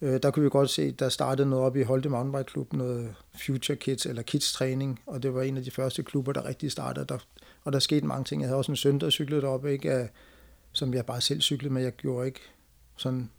[0.02, 2.72] øh, der kunne vi godt se, at der startede noget op i Holte Mountainbike Club,
[2.72, 3.14] noget
[3.46, 6.72] Future Kids eller Kids Træning, og det var en af de første klubber, der rigtig
[6.72, 7.18] startede, der,
[7.64, 8.42] og der skete mange ting.
[8.42, 10.08] Jeg havde også en søn, der cyklede deroppe, ikke,
[10.72, 12.40] som jeg bare selv cyklede med, jeg gjorde ikke
[12.96, 13.30] sådan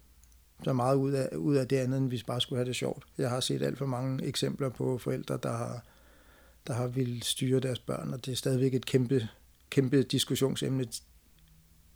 [0.64, 3.04] så meget ud af, ud af det andet, end vi bare skulle have det sjovt.
[3.18, 5.84] Jeg har set alt for mange eksempler på forældre, der har,
[6.66, 9.28] der har ville styre deres børn, og det er stadigvæk et kæmpe,
[9.70, 10.86] kæmpe diskussionsemne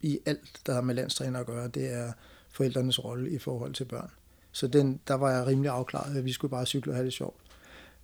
[0.00, 1.68] i alt, der har med landstræner at gøre.
[1.68, 2.12] Det er
[2.50, 4.11] forældrenes rolle i forhold til børn.
[4.53, 7.12] Så den, der var jeg rimelig afklaret, at vi skulle bare cykle og have det
[7.12, 7.40] sjovt.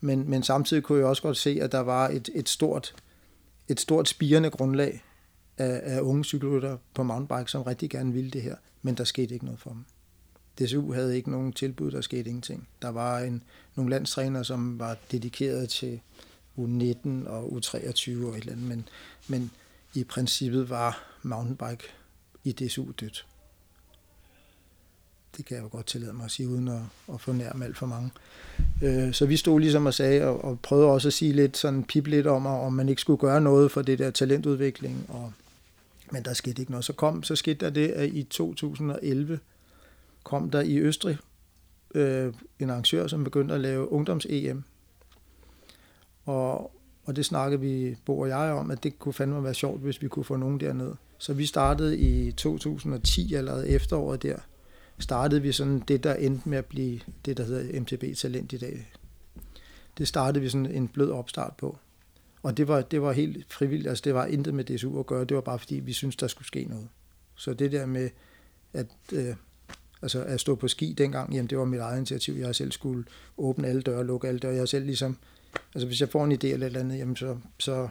[0.01, 2.94] Men, men samtidig kunne jeg også godt se, at der var et, et stort,
[3.68, 5.05] et stort spirende grundlag
[5.59, 9.35] af, af unge cykelrytter på mountainbike, som rigtig gerne ville det her, men der skete
[9.35, 9.85] ikke noget for dem.
[10.58, 12.68] DSU havde ikke nogen tilbud, der skete ingenting.
[12.82, 13.42] Der var en,
[13.74, 16.00] nogle landstræner, som var dedikeret til
[16.58, 18.88] U19 og U23 og et eller andet, men,
[19.28, 19.50] men
[19.94, 21.84] i princippet var mountainbike
[22.44, 23.26] i DSU dødt.
[25.36, 26.80] Det kan jeg jo godt tillade mig at sige, uden at,
[27.14, 28.10] at fornærme alt for mange.
[28.82, 31.84] Øh, så vi stod ligesom og sagde, og, og prøvede også at sige lidt, sådan
[31.84, 35.32] pip lidt om, om man ikke skulle gøre noget for det der talentudvikling, og,
[36.10, 36.84] men der skete ikke noget.
[36.84, 39.38] Så kom, så skete der det, at i 2011
[40.22, 41.18] kom der i Østrig
[41.94, 44.64] øh, en arrangør, som begyndte at lave ungdoms-EM.
[46.24, 46.72] Og,
[47.04, 50.02] og det snakkede vi, Bo og jeg, om, at det kunne fandme være sjovt, hvis
[50.02, 50.94] vi kunne få nogen derned.
[51.18, 54.37] Så vi startede i 2010, allerede efteråret der,
[54.98, 58.59] startede vi sådan det, der endte med at blive det, der hedder MTB Talent i
[58.59, 58.92] dag.
[59.98, 61.78] Det startede vi sådan en blød opstart på.
[62.42, 65.24] Og det var, det var helt frivilligt, altså det var intet med DSU at gøre,
[65.24, 66.88] det var bare fordi, vi synes der skulle ske noget.
[67.35, 68.11] Så det der med,
[68.72, 69.35] at, øh,
[70.02, 73.04] altså at stå på ski dengang, jamen det var mit eget initiativ, jeg selv skulle
[73.38, 75.16] åbne alle døre, lukke alle døre, jeg selv ligesom,
[75.74, 77.88] altså hvis jeg får en idé eller et eller andet, jamen så, så,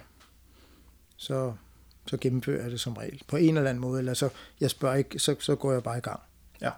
[1.17, 1.53] så,
[2.07, 4.29] så gennemfører jeg det som regel, på en eller anden måde, eller så,
[4.61, 6.19] jeg spørger ikke, så, så går jeg bare i gang.
[6.61, 6.71] Ja.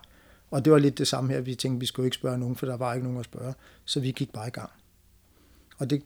[0.52, 1.42] Og det var lidt det samme her.
[1.42, 3.54] Vi tænkte, vi skulle ikke spørge nogen, for der var ikke nogen at spørge.
[3.86, 4.70] Så vi gik bare i gang.
[5.78, 6.04] Og det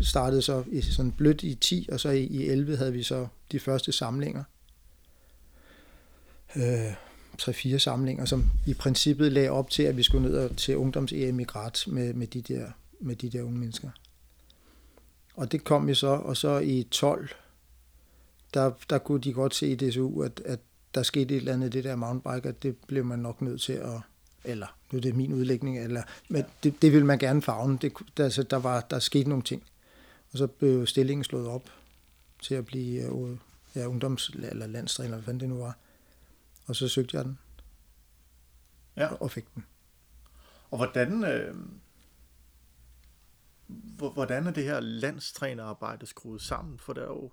[0.00, 3.26] startede så i sådan blødt i 10, og så i, i 11 havde vi så
[3.52, 4.44] de første samlinger.
[6.56, 6.92] Øh,
[7.38, 11.44] tre-fire samlinger, som i princippet lagde op til, at vi skulle ned til ungdoms-EM i
[11.44, 12.66] Graz med, med, de der,
[13.00, 13.90] med de der unge mennesker.
[15.34, 17.28] Og det kom vi så, og så i 12,
[18.54, 20.60] der, der kunne de godt se i DSU, at, at
[20.94, 23.72] der skete et eller andet det der mountainbike, at det blev man nok nødt til
[23.72, 24.00] at,
[24.44, 27.78] eller nu er det min udlægning, eller, men det, det ville man gerne fagne.
[27.82, 29.62] Det, der, altså, der, var, der skete nogle ting.
[30.32, 31.62] Og så blev stillingen slået op
[32.42, 33.36] til at blive uh,
[33.74, 35.76] ja, ungdoms- eller landstræner, eller hvad det nu var.
[36.68, 37.38] Og så søgte jeg den.
[38.96, 39.14] Ja.
[39.14, 39.66] Og fik den.
[40.70, 41.56] Og hvordan, øh,
[44.12, 46.78] hvordan er det her landstrænerarbejde skruet sammen?
[46.78, 47.32] For der er jo,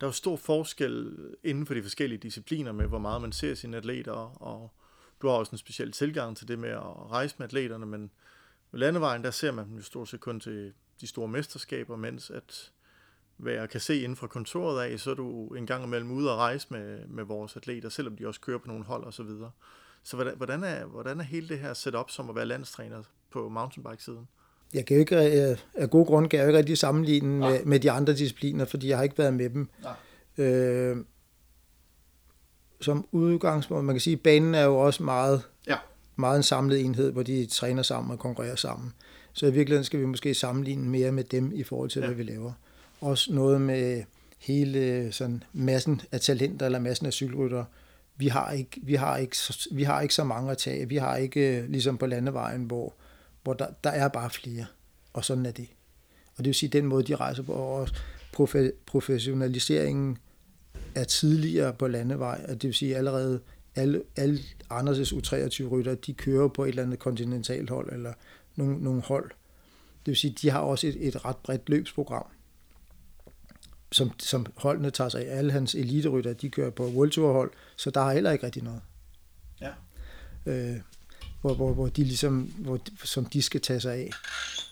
[0.00, 3.54] der er jo stor forskel inden for de forskellige discipliner med, hvor meget man ser
[3.54, 4.72] sine atleter, og
[5.22, 8.10] du har også en speciel tilgang til det med at rejse med atleterne, men
[8.70, 12.30] med landevejen, der ser man dem jo stort set kun til de store mesterskaber, mens
[12.30, 12.72] at
[13.42, 16.32] hvad jeg kan se inden fra kontoret af, så er du en gang imellem ude
[16.32, 19.22] og rejse med, med vores atleter, selvom de også kører på nogle hold og så
[19.22, 19.50] videre.
[20.02, 23.48] Så hvordan, hvordan, er, hvordan er hele det her setup som at være landstræner på
[23.48, 24.28] mountainbike-siden?
[24.74, 25.16] Jeg kan jo ikke,
[25.74, 28.88] af gode grunde kan jeg jo ikke rigtig sammenligne med, med de andre discipliner, fordi
[28.88, 29.68] jeg har ikke været med dem.
[29.82, 30.46] Nej.
[30.46, 30.96] Øh,
[32.80, 35.76] som udgangspunkt, man kan sige, at banen er jo også meget, ja.
[36.16, 38.92] meget en samlet enhed, hvor de træner sammen og konkurrerer sammen.
[39.32, 42.06] Så i virkeligheden skal vi måske sammenligne mere med dem i forhold til, ja.
[42.06, 42.52] hvad vi laver.
[43.02, 44.02] Også noget med
[44.38, 47.64] hele sådan massen af talenter eller massen af cykelryttere.
[48.16, 49.36] Vi har ikke, vi har ikke,
[49.72, 50.88] vi har ikke så mange at tage.
[50.88, 52.94] Vi har ikke øh, ligesom på landevejen, hvor,
[53.42, 54.66] hvor der, der er bare flere.
[55.12, 55.68] Og sådan er det.
[56.36, 57.88] Og det vil sige, den måde, de rejser på, og
[58.32, 60.18] profe, professionaliseringen
[60.94, 63.40] er tidligere på landevej, og det vil sige allerede
[63.74, 64.38] alle, alle
[64.72, 68.12] Anders' U23-rytter, de kører på et eller andet kontinentalt hold, eller
[68.56, 69.30] nogle, nogle hold.
[70.06, 72.26] Det vil sige, de har også et, et ret bredt løbsprogram,
[73.92, 75.38] som, som holdene tager sig af.
[75.38, 78.62] Alle hans eliterytter, de kører på World Tour hold, så der er heller ikke rigtig
[78.62, 78.80] noget.
[79.60, 79.70] Ja.
[80.46, 80.76] Øh,
[81.40, 84.10] hvor, hvor, hvor de ligesom, hvor, som de skal tage sig af.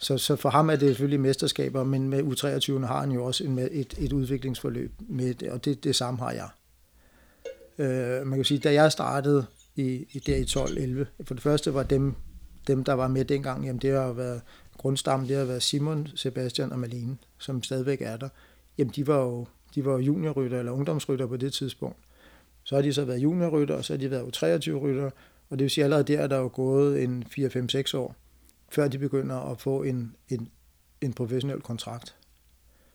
[0.00, 3.44] Så, så for ham er det selvfølgelig mesterskaber, men med U23 har han jo også
[3.44, 6.48] en, et, et udviklingsforløb med og det, det samme har jeg.
[7.78, 11.74] Øh, man kan sige, da jeg startede i, i der i 12-11, for det første
[11.74, 12.14] var dem,
[12.66, 14.40] dem, der var med dengang, jamen det har været
[14.78, 18.28] grundstammen, det har været Simon, Sebastian og Malene, som stadigvæk er der.
[18.80, 21.98] Jamen de var jo, de var juniorrytter eller ungdomsrytter på det tidspunkt.
[22.64, 25.10] Så har de så været juniorrytter, og så har de været U23-rytter,
[25.50, 28.16] og det vil sige, allerede der er der jo gået en 4-5-6 år,
[28.68, 30.50] før de begynder at få en, en,
[31.00, 32.16] en professionel kontrakt.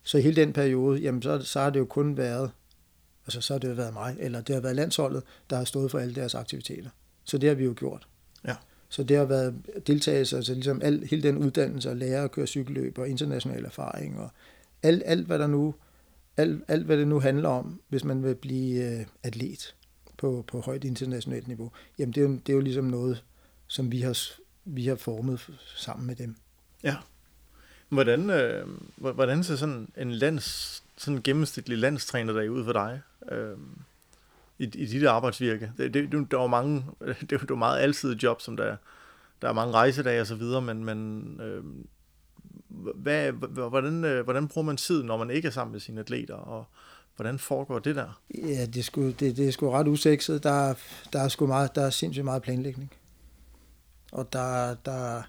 [0.03, 2.51] Så i hele den periode, jamen så, så har det jo kun været,
[3.25, 5.91] altså så har det jo været mig, eller det har været landsholdet, der har stået
[5.91, 6.89] for alle deres aktiviteter.
[7.23, 8.07] Så det har vi jo gjort.
[8.47, 8.55] Ja.
[8.89, 9.55] Så det har været
[9.87, 14.19] deltagelse, altså ligesom al, hele den uddannelse at lære at køre cykelløb og international erfaring
[14.19, 14.29] og
[14.85, 15.75] alt, alt hvad der nu
[16.37, 19.75] alt, alt, hvad det nu handler om, hvis man vil blive øh, atlet
[20.17, 23.23] på, på højt internationalt niveau, jamen det er, jo, det er jo ligesom noget,
[23.67, 24.17] som vi har,
[24.65, 26.35] vi har formet sammen med dem.
[26.83, 26.95] Ja.
[27.89, 33.01] Hvordan, øh, hvordan ser sådan en lands, sådan en gennemsnitlig landstræner der ud for dig?
[33.31, 33.57] Øh,
[34.59, 35.71] i, i dit arbejdsvirke.
[35.77, 36.85] Det, det, der var mange,
[37.21, 38.75] det, det var meget altid job, som der,
[39.41, 41.63] der er mange rejsedage og så videre, men, men øh,
[42.95, 43.31] hvad,
[43.69, 46.65] hvordan, øh, hvordan bruger man tid, når man ikke er sammen med sine atleter, og
[47.15, 48.21] hvordan foregår det der?
[48.35, 50.43] Ja, det er sgu, det, det er sgu ret usekset.
[50.43, 50.73] Der,
[51.13, 52.91] der, er sgu meget, der er sindssygt meget planlægning.
[54.11, 55.21] Og der, der,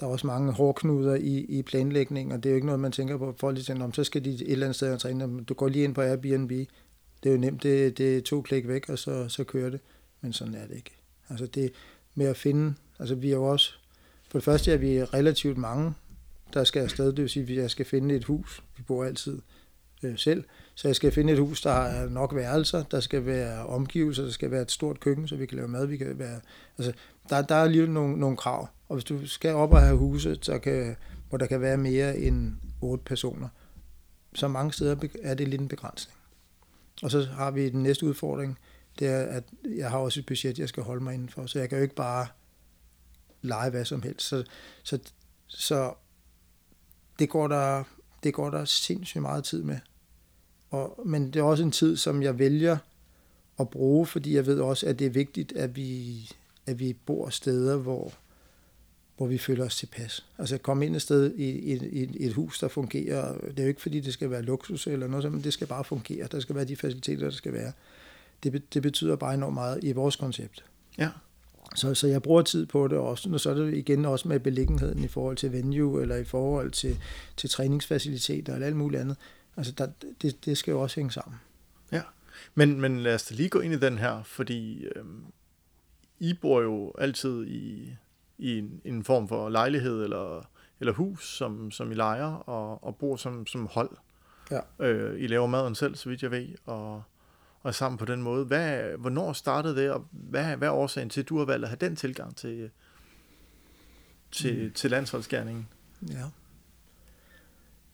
[0.00, 2.92] der er også mange hårdknuder i, i planlægning, og det er jo ikke noget, man
[2.92, 3.34] tænker på.
[3.38, 5.44] Folk lige tænker, om så skal de et eller andet sted og træne.
[5.44, 6.50] Du går lige ind på Airbnb.
[7.22, 9.80] Det er jo nemt, det, det er to klik væk, og så, så kører det.
[10.20, 10.96] Men sådan er det ikke.
[11.28, 11.72] Altså det
[12.14, 13.72] med at finde, altså vi er jo også,
[14.28, 15.94] for det første er vi relativt mange,
[16.54, 18.62] der skal afsted, det vil sige, at jeg skal finde et hus.
[18.76, 19.40] Vi bor altid
[20.02, 23.66] øh, selv, så jeg skal finde et hus, der har nok værelser, der skal være
[23.66, 25.86] omgivelser, der skal være et stort køkken, så vi kan lave mad.
[25.86, 26.40] Vi kan være,
[26.78, 26.92] altså,
[27.28, 30.44] der, der er alligevel nogle, nogle krav, og hvis du skal op og have huset,
[30.44, 30.96] så kan,
[31.28, 33.48] hvor der kan være mere end otte personer,
[34.34, 36.18] så mange steder er det lidt en begrænsning.
[37.02, 38.58] Og så har vi den næste udfordring,
[38.98, 39.44] det er, at
[39.76, 41.94] jeg har også et budget, jeg skal holde mig indenfor, så jeg kan jo ikke
[41.94, 42.26] bare
[43.42, 44.26] lege hvad som helst.
[44.26, 44.44] Så,
[44.82, 44.98] så,
[45.46, 45.94] så
[47.18, 47.84] det går der,
[48.22, 49.78] det går der sindssygt meget tid med.
[50.70, 52.76] Og, men det er også en tid, som jeg vælger
[53.60, 56.30] at bruge, fordi jeg ved også, at det er vigtigt, at vi,
[56.66, 58.12] at vi bor steder, hvor,
[59.16, 60.26] hvor vi føler os tilpas.
[60.38, 63.38] Altså at komme ind et sted i, i, i et hus, der fungerer.
[63.40, 65.84] Det er jo ikke, fordi det skal være luksus eller noget, men det skal bare
[65.84, 66.28] fungere.
[66.32, 67.72] Der skal være de faciliteter, der skal være.
[68.42, 70.64] Det, det betyder bare enormt meget i vores koncept.
[70.98, 71.08] Ja.
[71.74, 74.40] Så, så jeg bruger tid på det også, og så er det igen også med
[74.40, 76.98] beliggenheden i forhold til venue, eller i forhold til,
[77.36, 79.16] til træningsfaciliteter, eller alt muligt andet.
[79.56, 79.88] Altså, der,
[80.22, 81.40] det, det skal jo også hænge sammen.
[81.92, 82.02] Ja,
[82.54, 85.24] men, men lad os da lige gå ind i den her, fordi øhm,
[86.18, 87.92] I bor jo altid i,
[88.38, 90.48] i en, en form for lejlighed eller,
[90.80, 93.90] eller hus, som, som I leger, og, og bor som, som hold.
[94.50, 94.86] Ja.
[94.86, 97.02] Øh, I laver maden selv, så vidt jeg ved, og
[97.68, 98.44] og sammen på den måde.
[98.44, 101.68] Hvad, hvornår startede det, og hvad, hvad er årsagen til, at du har valgt at
[101.68, 102.70] have den tilgang til,
[104.32, 104.72] til, mm.
[104.72, 105.68] til landsholdsgærningen?
[106.12, 106.24] Ja.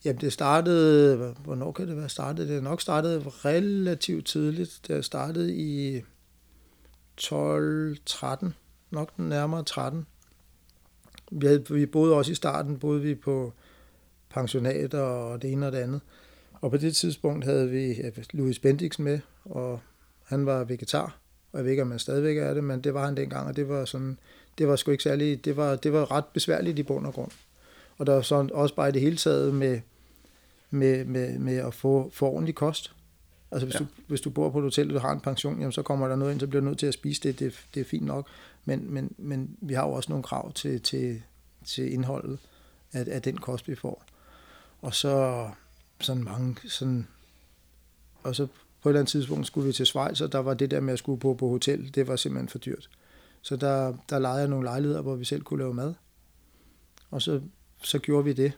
[0.04, 2.48] Jamen det startede, hvornår kan det være startet?
[2.48, 4.80] Det er nok startet relativt tidligt.
[4.88, 6.02] Det startede i
[7.20, 8.46] 12-13,
[8.90, 10.06] nok den nærmere 13.
[11.30, 13.52] Vi, havde, vi boede også i starten, boede vi på
[14.30, 16.00] pensionater og det ene og det andet.
[16.52, 17.94] Og på det tidspunkt havde vi
[18.32, 19.80] Louis Bendix med, og
[20.24, 21.18] han var vegetar,
[21.52, 23.56] og jeg ved ikke, om man stadigvæk er det, men det var han dengang, og
[23.56, 24.18] det var sådan,
[24.58, 27.30] det var sgu ikke særlig, det var, det var ret besværligt i bund og grund.
[27.98, 29.80] Og der er så også bare i det hele taget med,
[30.70, 32.94] med, med, med at få, få ordentlig kost.
[33.50, 33.78] Altså hvis, ja.
[33.78, 36.08] du, hvis du bor på et hotel, og du har en pension, jamen, så kommer
[36.08, 37.38] der noget ind, så bliver du nødt til at spise det.
[37.38, 38.26] Det, det er fint nok.
[38.64, 41.22] Men, men, men vi har jo også nogle krav til, til,
[41.64, 42.38] til indholdet
[42.92, 44.04] af, af den kost, vi får.
[44.82, 45.46] Og så
[46.00, 47.06] sådan mange sådan...
[48.22, 48.46] Og så
[48.84, 50.92] på et eller andet tidspunkt skulle vi til Schweiz, og der var det der med
[50.92, 52.90] at skulle bo på hotel, det var simpelthen for dyrt.
[53.42, 55.94] Så der, der lejede jeg nogle lejligheder, hvor vi selv kunne lave mad.
[57.10, 57.40] Og så,
[57.82, 58.52] så gjorde vi det.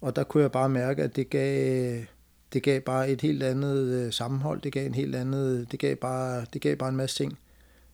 [0.00, 2.04] Og der kunne jeg bare mærke, at det gav,
[2.52, 4.60] det gav bare et helt andet øh, sammenhold.
[4.60, 7.38] Det gav en helt andet, det gav bare, det gav bare en masse ting,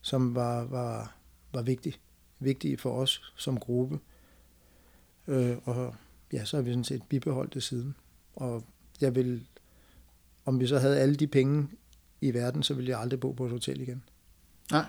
[0.02, 1.16] som var, var,
[1.52, 1.96] var vigtige,
[2.38, 3.98] vigtige for os som gruppe.
[5.28, 5.94] Øh, og
[6.32, 7.94] ja, så har vi sådan set bibeholdt det siden.
[8.36, 8.64] Og
[9.00, 9.46] jeg vil,
[10.44, 11.68] om vi så havde alle de penge
[12.20, 14.02] i verden, så ville jeg aldrig bo på et hotel igen.
[14.72, 14.84] Nej.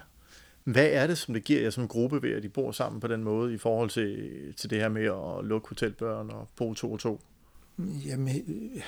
[0.64, 3.08] Hvad er det, som det giver jer som gruppe ved, at de bor sammen på
[3.08, 6.92] den måde, i forhold til, til det her med at lukke hotelbørn og bo to
[6.92, 7.22] og to?
[8.06, 8.82] Jamen, øh,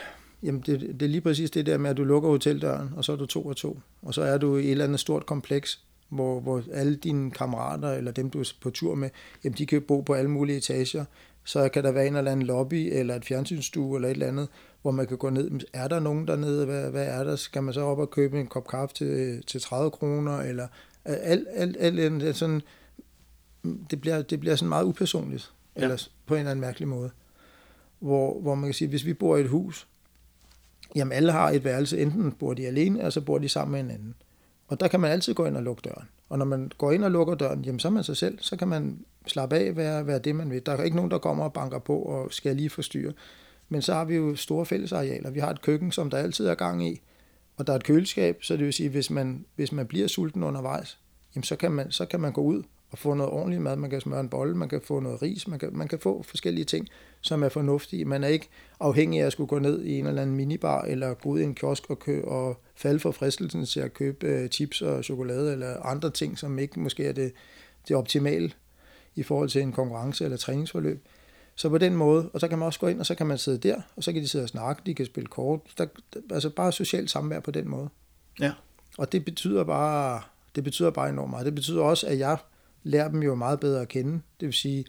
[0.43, 3.11] jamen det, det er lige præcis det der med, at du lukker hoteldøren, og så
[3.11, 3.79] er du to og to.
[4.01, 7.91] Og så er du i et eller andet stort kompleks, hvor, hvor alle dine kammerater,
[7.91, 9.09] eller dem du er på tur med,
[9.43, 11.05] jamen de kan bo på alle mulige etager.
[11.43, 14.47] Så kan der være en eller anden lobby, eller et fjernsynsstue, eller et eller andet,
[14.87, 15.51] hvor man kan gå ned.
[15.73, 16.65] Er der nogen dernede?
[16.65, 17.35] Hvad, hvad er der?
[17.35, 20.39] Skal man så op og købe en kop kaffe til, til 30 kroner?
[20.39, 20.67] Eller
[21.05, 22.61] alt, alt, alt, alt sådan,
[23.63, 25.81] det bliver, det bliver sådan meget upersonligt, ja.
[25.81, 27.11] eller på en eller anden mærkelig måde.
[27.99, 29.87] Hvor, hvor man kan sige, hvis vi bor i et hus,
[30.95, 33.79] jamen alle har et værelse, enten bor de alene, eller så bor de sammen med
[33.79, 34.15] en anden.
[34.67, 36.07] Og der kan man altid gå ind og lukke døren.
[36.29, 38.57] Og når man går ind og lukker døren, jamen så er man sig selv, så
[38.57, 40.65] kan man slappe af, være, være det, man vil.
[40.65, 43.13] Der er ikke nogen, der kommer og banker på og skal lige forstyrre.
[43.69, 45.29] Men så har vi jo store fællesarealer.
[45.29, 47.01] Vi har et køkken, som der altid er gang i,
[47.57, 50.43] og der er et køleskab, så det vil sige, hvis man, hvis man bliver sulten
[50.43, 50.99] undervejs,
[51.35, 53.75] jamen så, kan man, så kan man gå ud og få noget ordentligt mad.
[53.75, 56.23] Man kan smøre en bolle, man kan få noget ris, man kan, man kan få
[56.23, 56.87] forskellige ting,
[57.21, 58.05] som er fornuftige.
[58.05, 58.49] Man er ikke
[58.79, 61.43] afhængig af at skulle gå ned i en eller anden minibar, eller gå ud i
[61.43, 65.53] en kiosk og, kø, og falde for fristelsen til at købe øh, chips og chokolade,
[65.53, 67.33] eller andre ting, som ikke måske er det,
[67.87, 68.51] det optimale
[69.15, 71.05] i forhold til en konkurrence eller træningsforløb.
[71.57, 73.37] Så på den måde, og så kan man også gå ind, og så kan man
[73.37, 75.59] sidde der, og så kan de sidde og snakke, de kan spille kort.
[75.77, 75.85] Der,
[76.31, 77.89] altså bare socialt samvær på den måde.
[78.39, 78.53] Ja.
[78.97, 80.21] Og det betyder bare,
[80.55, 81.45] det betyder bare enormt meget.
[81.45, 82.37] Det betyder også, at jeg
[82.83, 84.21] lærer dem jo meget bedre at kende.
[84.39, 84.85] Det vil sige,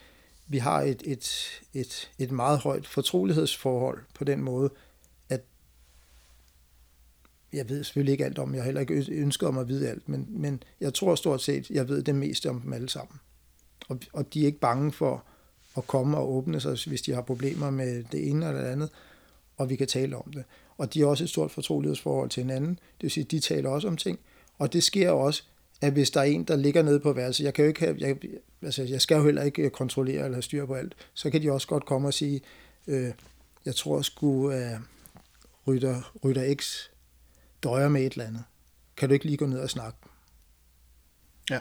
[0.49, 4.71] vi har et, et, et, et meget højt fortrolighedsforhold på den måde,
[5.29, 5.45] at
[7.53, 10.09] jeg ved selvfølgelig ikke alt om, jeg har heller ikke ønsket om at vide alt,
[10.09, 13.21] men, men jeg tror stort set, jeg ved det meste om dem alle sammen.
[13.89, 15.25] Og, og de er ikke bange for
[15.77, 18.91] at komme og åbne sig, hvis de har problemer med det ene eller det andet,
[19.57, 20.45] og vi kan tale om det.
[20.79, 23.89] Og de har også et stort fortrolighedsforhold til hinanden, det vil sige, de taler også
[23.89, 24.19] om ting,
[24.59, 25.43] og det sker også,
[25.81, 27.97] at hvis der er en, der ligger nede på værelset, jeg kan jo ikke have,
[27.99, 28.17] jeg,
[28.63, 31.53] altså jeg skal jo heller ikke øh, kontrollere eller styre på alt, så kan de
[31.53, 32.41] også godt komme og sige,
[32.87, 33.13] øh,
[33.65, 34.79] jeg tror sgu, at øh,
[35.67, 36.89] rytter, rytter X
[37.63, 38.45] døjer med et eller andet.
[38.97, 39.99] Kan du ikke lige gå ned og snakke?
[41.51, 41.59] Ja.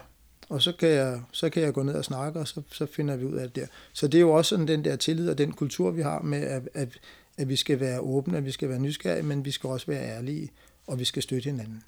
[0.49, 3.15] Og så kan jeg, så kan jeg gå ned og snakke, og så, så finder
[3.15, 3.67] vi ud af det der.
[3.93, 6.41] Så det er jo også sådan den der tillid og den kultur, vi har med,
[6.41, 6.89] at, at,
[7.37, 10.03] at vi skal være åbne, at vi skal være nysgerrige, men vi skal også være
[10.03, 10.51] ærlige,
[10.87, 11.83] og vi skal støtte hinanden.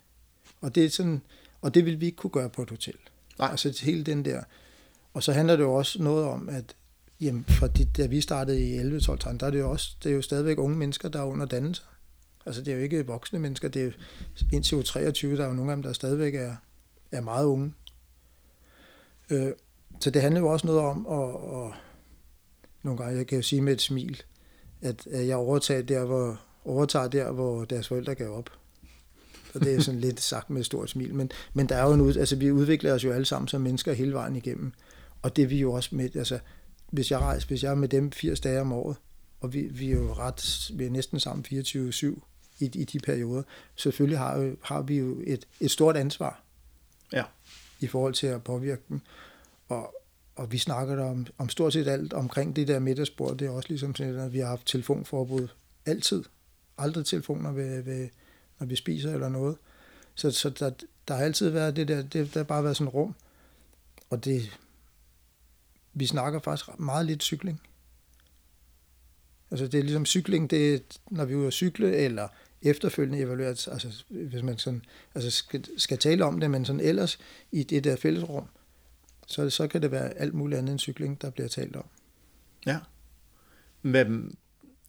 [0.61, 1.21] Og det er sådan,
[1.61, 2.95] og det vil vi ikke kunne gøre på et hotel.
[3.39, 3.47] Nej.
[3.51, 4.43] Altså hele den der.
[5.13, 6.75] Og så handler det jo også noget om, at
[7.21, 10.11] jamen, for de, da vi startede i 11 12 der er det jo også, det
[10.11, 11.81] er jo stadigvæk unge mennesker, der er under dannelse.
[12.45, 13.91] Altså det er jo ikke voksne mennesker, det er jo
[14.53, 16.55] indtil 23, der er jo nogle af dem, der stadigvæk er,
[17.11, 17.73] er meget unge.
[19.29, 19.51] Øh,
[19.99, 21.73] så det handler jo også noget om, at, og
[22.83, 24.23] nogle gange, jeg kan jo sige med et smil,
[24.81, 28.49] at, at jeg overtager der, hvor, overtager der, hvor deres forældre gav op.
[29.53, 31.15] Og det er sådan lidt sagt med et stort smil.
[31.15, 33.61] Men, men der er jo en ud, altså vi udvikler os jo alle sammen som
[33.61, 34.73] mennesker hele vejen igennem.
[35.21, 36.39] Og det er vi jo også med, altså
[36.91, 38.97] hvis jeg rejser, hvis jeg er med dem 80 dage om året,
[39.41, 42.05] og vi, vi er jo ret, vi er næsten sammen 24-7
[42.59, 43.43] i, i de perioder,
[43.75, 46.43] selvfølgelig har, jo, har vi jo et, et stort ansvar
[47.13, 47.23] ja
[47.79, 49.01] i forhold til at påvirke dem.
[49.67, 49.95] Og,
[50.35, 53.37] og vi snakker der om, om stort set alt omkring det der middagsbord.
[53.37, 55.47] Det er også ligesom sådan, at vi har haft telefonforbud
[55.85, 56.23] altid.
[56.77, 58.09] Aldrig telefoner ved, ved,
[58.59, 59.57] når vi spiser eller noget.
[60.15, 60.71] Så, så der,
[61.07, 63.15] der har altid været det der, det, der har bare været sådan et rum.
[64.09, 64.59] Og det,
[65.93, 67.61] vi snakker faktisk meget lidt cykling.
[69.51, 72.27] Altså det er ligesom cykling, det er, når vi er ude at cykle, eller
[72.61, 74.81] efterfølgende evaluere, altså hvis man sådan,
[75.15, 77.19] altså skal, skal tale om det, men sådan ellers
[77.51, 78.45] i det der fællesrum,
[79.27, 81.85] så, så kan det være alt muligt andet end cykling, der bliver talt om.
[82.65, 82.79] Ja.
[83.81, 84.37] Men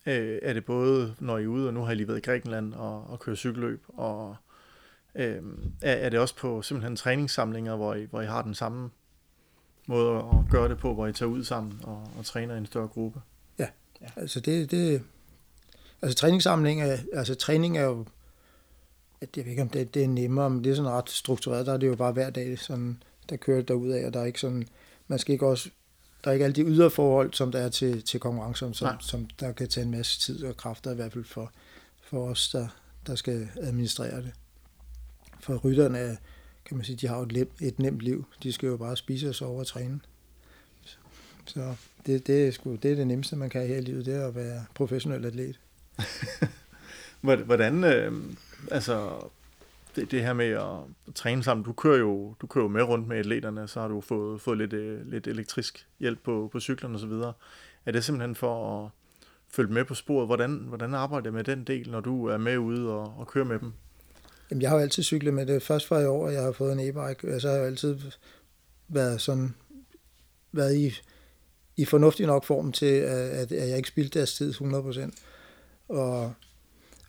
[0.07, 2.21] øh, er det både, når I er ude, og nu har I lige været i
[2.21, 4.37] Grækenland og, og kører cykelløb, og
[5.15, 5.43] øh,
[5.83, 8.91] er, er det også på simpelthen træningssamlinger, hvor I, hvor I har den samme
[9.87, 12.67] måde at gøre det på, hvor I tager ud sammen og, og træner i en
[12.67, 13.21] større gruppe.
[13.59, 13.69] Ja,
[14.01, 14.07] ja.
[14.17, 15.03] altså det, det
[16.03, 18.07] altså træningssamling er, altså træning er jo,
[19.21, 21.73] jeg ved ikke om det, det er nemmere, men det er sådan ret struktureret, der
[21.73, 24.41] er det jo bare hver dag, sådan, der kører derud af, og der er ikke
[24.41, 24.69] sådan,
[25.09, 25.71] man skal ikke også,
[26.25, 29.29] der er ikke alle de ydre forhold, som der er til, til konkurrencer, som, som
[29.41, 31.53] der kan tage en masse tid og kræfter, i hvert fald for,
[32.03, 32.69] for os, der,
[33.07, 34.33] der skal administrere det.
[35.41, 36.19] For rytterne,
[36.65, 38.25] kan man sige, de har jo et, et nemt liv.
[38.43, 40.01] De skal jo bare spise og sove og træne.
[41.47, 41.75] Så
[42.07, 44.27] det, det, er sgu, det er det nemmeste, man kan her i livet, det er
[44.27, 45.61] at være professionel atlet.
[47.47, 48.13] Hvordan, øh,
[48.71, 49.11] altså,
[49.97, 53.09] det, det her med at træne sammen, du kører jo, du kører jo med rundt
[53.09, 56.95] med atleterne, så har du fået, fået lidt, øh, lidt elektrisk hjælp på, på cyklerne
[56.95, 57.09] osv.
[57.09, 57.33] så.
[57.87, 58.91] Er det simpelthen for at
[59.49, 60.29] følge med på sporet?
[60.29, 63.45] Hvordan, hvordan arbejder du med den del, når du er med ude og, og kører
[63.45, 63.73] med dem?
[64.51, 65.63] Jamen, jeg har jo altid cyklet med det.
[65.63, 67.99] Først fra i år, jeg har fået en e-bike, så har jeg jo altid
[68.89, 69.55] været sådan,
[70.53, 70.95] været i,
[71.77, 75.11] i fornuftig nok form til, at, at jeg ikke spildte deres tid 100%.
[75.91, 76.33] Og,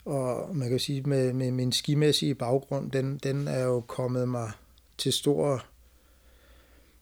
[0.04, 4.50] og man kan sige, med, med min skimæssige baggrund, den, den er jo kommet mig
[4.98, 5.64] til stor,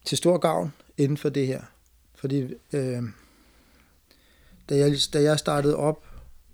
[0.05, 1.63] til stor gavn inden for det her.
[2.15, 2.41] Fordi
[2.73, 3.03] øh,
[4.69, 6.07] da, jeg, da jeg startede op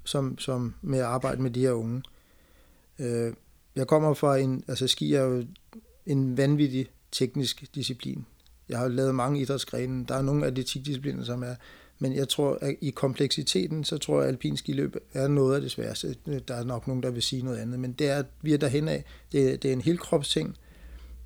[0.04, 2.02] som, som med at arbejde med de her unge,
[2.98, 3.32] øh,
[3.76, 5.44] jeg kommer fra en, altså ski er jo
[6.06, 8.26] en vanvittig teknisk disciplin.
[8.68, 10.04] Jeg har lavet mange idrætsgrene.
[10.04, 11.54] Der er nogle atletikdiscipliner, som er,
[11.98, 15.60] men jeg tror, at i kompleksiteten, så tror jeg, at alpin skiløb er noget af
[15.60, 16.16] det sværeste.
[16.48, 18.88] Der er nok nogen, der vil sige noget andet, men det er, vi er derhen
[18.88, 19.04] af.
[19.32, 20.56] Det, det er en helkropsting.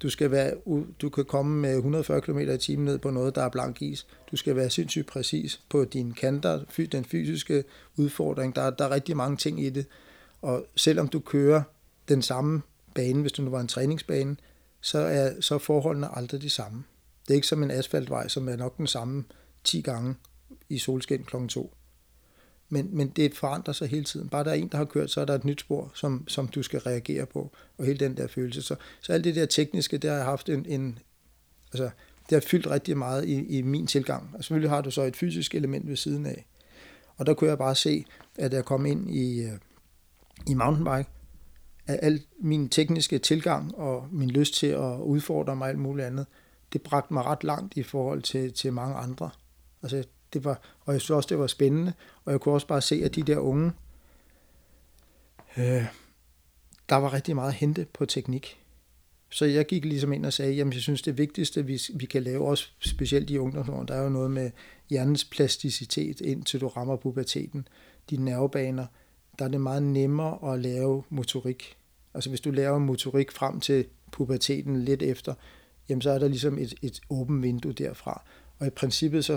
[0.02, 0.54] Du skal være,
[1.00, 4.06] du kan komme med 140 km i timen ned på noget, der er blank is.
[4.30, 7.64] Du skal være sindssygt præcis på dine kanter, den fysiske
[7.96, 8.56] udfordring.
[8.56, 9.87] Der, der er rigtig mange ting i det.
[10.42, 11.62] Og selvom du kører
[12.09, 12.62] den samme
[12.94, 14.37] bane, hvis du nu var en træningsbane,
[14.80, 16.85] så er, så er forholdene aldrig de samme.
[17.22, 19.24] Det er ikke som en asfaltvej, som er nok den samme
[19.64, 20.14] 10 gange
[20.69, 21.37] i solskin kl.
[21.49, 21.75] 2.
[22.69, 24.29] Men, men det forandrer sig hele tiden.
[24.29, 26.49] Bare der er en, der har kørt, så er der et nyt spor, som, som
[26.49, 28.63] du skal reagere på, og hele den der følelse.
[28.63, 30.99] Så, så alt det der tekniske, det har jeg haft en, en
[31.73, 31.91] altså,
[32.31, 34.31] det har fyldt rigtig meget i, i min tilgang.
[34.35, 36.47] Og selvfølgelig har du så et fysisk element ved siden af.
[37.17, 38.05] Og der kunne jeg bare se,
[38.39, 39.53] at jeg kom ind i, øh,
[40.47, 41.11] i mountainbike,
[41.87, 46.27] at al min tekniske tilgang og min lyst til at udfordre mig alt muligt andet,
[46.73, 49.31] det bragte mig ret langt i forhold til, til mange andre.
[49.83, 51.93] Altså, det var, og jeg synes også, det var spændende,
[52.25, 53.73] og jeg kunne også bare se, at de der unge,
[55.57, 55.85] øh,
[56.88, 58.57] der var rigtig meget at hente på teknik.
[59.31, 62.23] Så jeg gik ligesom ind og sagde, jamen jeg synes det vigtigste, vi, vi kan
[62.23, 64.51] lave, også specielt i ungdomsårene, der er jo noget med
[64.90, 67.69] hjernens plasticitet, indtil du rammer puberteten,
[68.11, 68.87] dine nervebaner,
[69.38, 71.77] der er det meget nemmere at lave motorik.
[72.14, 75.35] Altså hvis du laver motorik frem til puberteten lidt efter,
[75.88, 78.23] jamen så er der ligesom et, et åbent vindue derfra.
[78.59, 79.37] Og i princippet så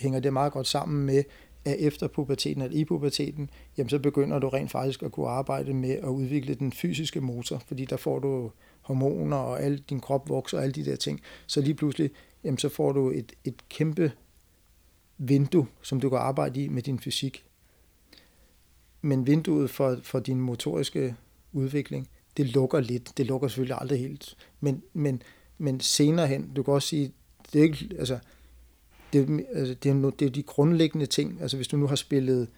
[0.00, 1.24] hænger det meget godt sammen med,
[1.64, 5.74] at efter puberteten eller i puberteten, jamen så begynder du rent faktisk at kunne arbejde
[5.74, 10.28] med at udvikle den fysiske motor, fordi der får du hormoner, og al din krop
[10.28, 11.20] vokser, og alle de der ting.
[11.46, 12.10] Så lige pludselig,
[12.44, 14.12] jamen så får du et, et kæmpe
[15.18, 17.44] vindue, som du kan arbejde i med din fysik.
[19.02, 21.16] Men vinduet for, for din motoriske
[21.52, 23.12] udvikling, det lukker lidt.
[23.16, 24.36] Det lukker selvfølgelig aldrig helt.
[24.60, 25.22] Men, men,
[25.58, 27.12] men senere hen, du kan også sige,
[27.52, 28.18] det er ikke, altså,
[29.12, 31.38] det, altså, det, er, det er de grundlæggende ting.
[31.40, 32.48] Altså hvis du nu har spillet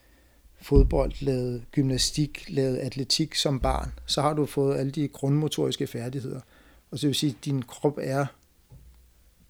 [0.61, 6.41] fodbold, lavet gymnastik, lavet atletik som barn, så har du fået alle de grundmotoriske færdigheder.
[6.91, 8.27] Og så vil sige, at din krop er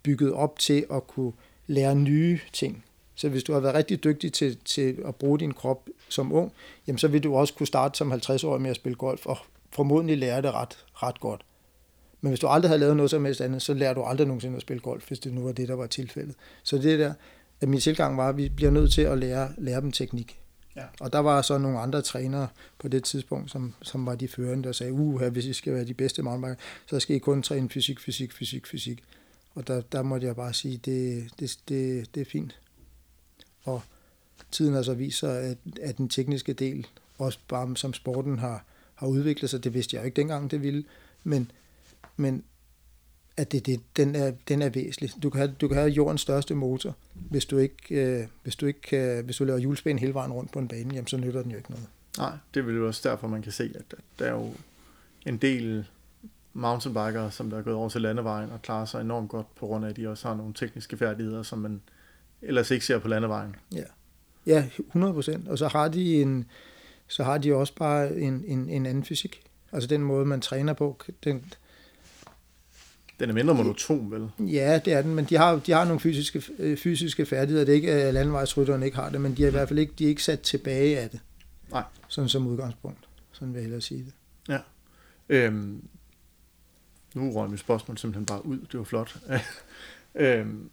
[0.03, 1.33] bygget op til at kunne
[1.67, 2.85] lære nye ting.
[3.15, 6.53] Så hvis du har været rigtig dygtig til, til at bruge din krop som ung,
[6.87, 9.39] jamen så vil du også kunne starte som 50 år med at spille golf, og
[9.71, 11.45] formodentlig lære det ret, ret godt.
[12.23, 14.57] Men hvis du aldrig har lavet noget som helst andet, så lærer du aldrig nogensinde
[14.57, 16.35] at spille golf, hvis det nu var det, der var tilfældet.
[16.63, 17.15] Så det der,
[17.61, 20.39] at min tilgang var, at vi bliver nødt til at lære, lære dem teknik.
[20.77, 20.83] Ja.
[21.01, 24.65] Og der var så nogle andre trænere på det tidspunkt, som, som var de førende,
[24.65, 27.71] der sagde, uh, hvis I skal være de bedste mountainbiker, så skal I kun træne
[27.71, 29.03] fysik, fysik, fysik, fysik.
[29.55, 32.61] Og der, der måtte jeg bare sige, det, det, det, det er fint.
[33.65, 33.83] Og
[34.51, 36.87] tiden altså viser, at, at den tekniske del,
[37.19, 38.65] også bare som sporten har,
[38.95, 40.85] har udviklet sig, det vidste jeg jo ikke dengang, det ville,
[41.25, 41.51] men,
[42.23, 42.45] men
[43.37, 45.11] at det, det, den, er, den er væsentlig.
[45.23, 48.67] Du kan, have, du kan have jordens største motor, hvis du ikke, øh, hvis du
[48.67, 51.43] ikke øh, hvis du laver hjulspænd hele vejen rundt på en bane, jamen, så nytter
[51.43, 51.87] den jo ikke noget.
[52.19, 54.53] Nej, det er jo også derfor, man kan se, at der er jo
[55.27, 55.87] en del
[56.53, 59.85] mountainbikere, som der er gået over til landevejen og klarer sig enormt godt, på grund
[59.85, 61.81] af, at de også har nogle tekniske færdigheder, som man
[62.43, 63.57] ellers ikke ser på landevejen.
[63.75, 63.85] Ja,
[64.47, 65.49] ja 100 procent.
[65.49, 66.45] Og så har de en,
[67.07, 69.43] så har de også bare en, en, en anden fysik.
[69.73, 71.53] Altså den måde, man træner på, den,
[73.23, 74.31] Den er mindre monoton, vel?
[74.39, 77.65] Ja, det er den, men de har, de har nogle fysiske, øh, fysiske færdigheder.
[77.65, 79.93] Det er ikke, at landevejsrytterne ikke har det, men de er i hvert fald ikke,
[79.99, 81.21] de er ikke sat tilbage af det.
[81.71, 81.83] Nej.
[82.09, 83.09] Sådan som udgangspunkt.
[83.33, 84.13] Sådan vil jeg hellere sige det.
[84.49, 84.59] Ja.
[85.29, 85.89] Øhm,
[87.15, 88.59] nu røg mit spørgsmål simpelthen bare ud.
[88.59, 89.17] Det var flot.
[90.15, 90.71] øhm,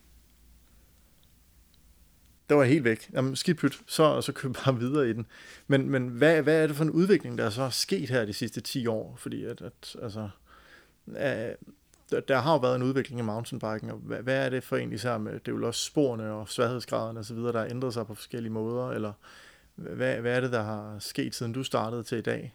[2.49, 3.09] der var helt væk.
[3.13, 5.25] Jamen, skidt pyt, så, så køb bare videre i den.
[5.67, 8.33] Men, men hvad, hvad er det for en udvikling, der er så sket her de
[8.33, 9.15] sidste 10 år?
[9.17, 10.29] Fordi at, at altså,
[11.07, 11.55] øh,
[12.11, 14.77] der, der har jo været en udvikling i mountainbiken, og hvad, hvad er det for
[14.77, 18.07] en især med, det er jo også sporene og sværhedsgraderne osv., der har ændret sig
[18.07, 19.13] på forskellige måder, eller
[19.75, 22.53] hvad, hvad er det, der har sket, siden du startede til i dag?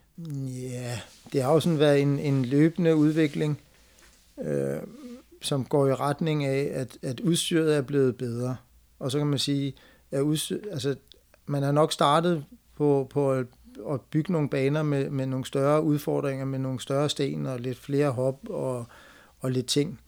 [0.61, 0.99] Ja,
[1.33, 3.61] det har jo sådan været en, en løbende udvikling,
[4.41, 4.77] øh,
[5.41, 8.55] som går i retning af, at, at udstyret er blevet bedre.
[8.99, 9.75] Og så kan man sige,
[10.11, 10.95] at udstyr, altså,
[11.45, 12.45] man har nok startet
[12.77, 13.45] på, på at,
[13.89, 17.77] at bygge nogle baner med, med nogle større udfordringer, med nogle større sten og lidt
[17.77, 18.85] flere hop og,
[19.39, 19.99] og lidt ting.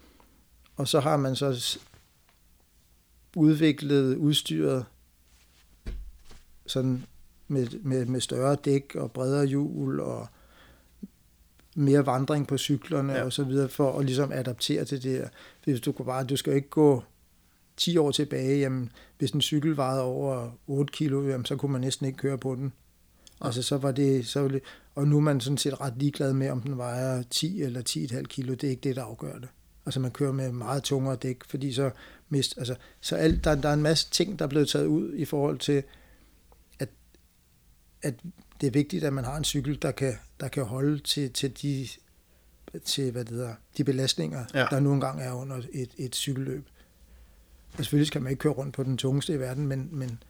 [0.76, 1.80] Og så har man så
[3.36, 4.86] udviklet udstyret
[6.68, 7.06] sådan
[7.48, 10.28] med, med, med større dæk og bredere hjul og
[11.76, 13.24] mere vandring på cyklerne ja.
[13.24, 15.28] og så videre for at ligesom adaptere til det her.
[15.64, 17.04] Hvis du, bare, du skal ikke gå
[17.78, 21.82] 10 år tilbage, jamen, hvis en cykel vejede over 8 kilo, jamen, så kunne man
[21.82, 22.74] næsten ikke køre på den.
[23.42, 24.62] Altså, så var det, så det,
[24.98, 28.24] og nu er man sådan set ret ligeglad med, om den vejer 10 eller 10,5
[28.24, 28.54] kilo.
[28.54, 29.50] Det er ikke det, der afgør det.
[29.86, 31.92] Altså, man kører med meget tungere dæk, fordi så
[32.30, 35.14] mist, altså, så alt, der, der er en masse ting, der er blevet taget ud
[35.14, 35.84] i forhold til,
[36.80, 36.90] at,
[38.02, 38.14] at
[38.62, 41.62] det er vigtigt, at man har en cykel, der kan, der kan holde til, til
[41.62, 41.88] de
[42.86, 44.68] til hvad det hedder, de belastninger, ja.
[44.72, 46.66] der nu engang er under et, et cykelløb.
[47.72, 50.24] Og selvfølgelig skal man ikke køre rundt på den tungeste i verden, men, men,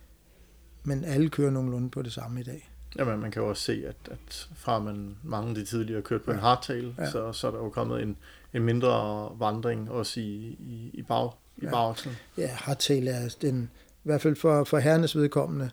[0.84, 2.70] men alle kører nogenlunde på det samme i dag.
[2.96, 6.22] Jamen, man kan jo også se, at, at fra man mange af de tidligere kørt
[6.22, 6.38] på ja.
[6.38, 7.12] en hardtail, ja.
[7.12, 8.18] så, så er der jo kommet en,
[8.54, 11.70] en mindre vandring også i, i, i, bag, i ja.
[11.70, 12.16] bagakslen.
[12.38, 15.70] Ja, hardtail er den, i hvert fald for, for herrenes vedkommende,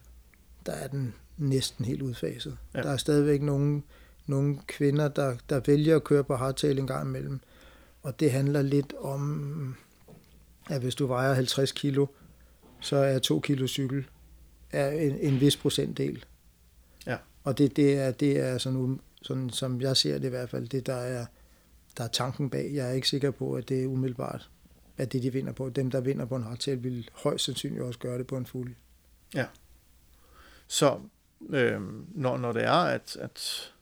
[0.66, 2.56] der er den næsten helt udfaset.
[2.74, 2.82] Ja.
[2.82, 3.82] Der er stadigvæk nogle,
[4.26, 7.40] nogle kvinder, der, der vælger at køre på hardtail en gang imellem,
[8.02, 9.76] og det handler lidt om
[10.70, 12.06] at hvis du vejer 50 kilo,
[12.80, 14.04] så er 2 kilo cykel
[14.70, 16.24] er en, en vis procentdel.
[17.44, 20.50] Og det, det er, det er sådan, um, sådan, som jeg ser det i hvert
[20.50, 21.26] fald, det der er,
[21.96, 22.70] der er tanken bag.
[22.74, 24.50] Jeg er ikke sikker på, at det er umiddelbart,
[24.96, 25.68] at det de vinder på.
[25.68, 28.74] Dem, der vinder på en hardtail, vil højst sandsynligt også gøre det på en fuld.
[29.34, 29.46] Ja.
[30.66, 31.00] Så
[31.50, 31.80] øh,
[32.14, 33.72] når, når det er, at, at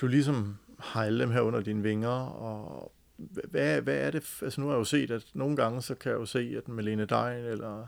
[0.00, 4.38] du ligesom har alle dem her under dine vinger, og hvad, hvad er det?
[4.42, 6.68] Altså nu har jeg jo set, at nogle gange, så kan jeg jo se, at
[6.68, 7.86] Malene Dein eller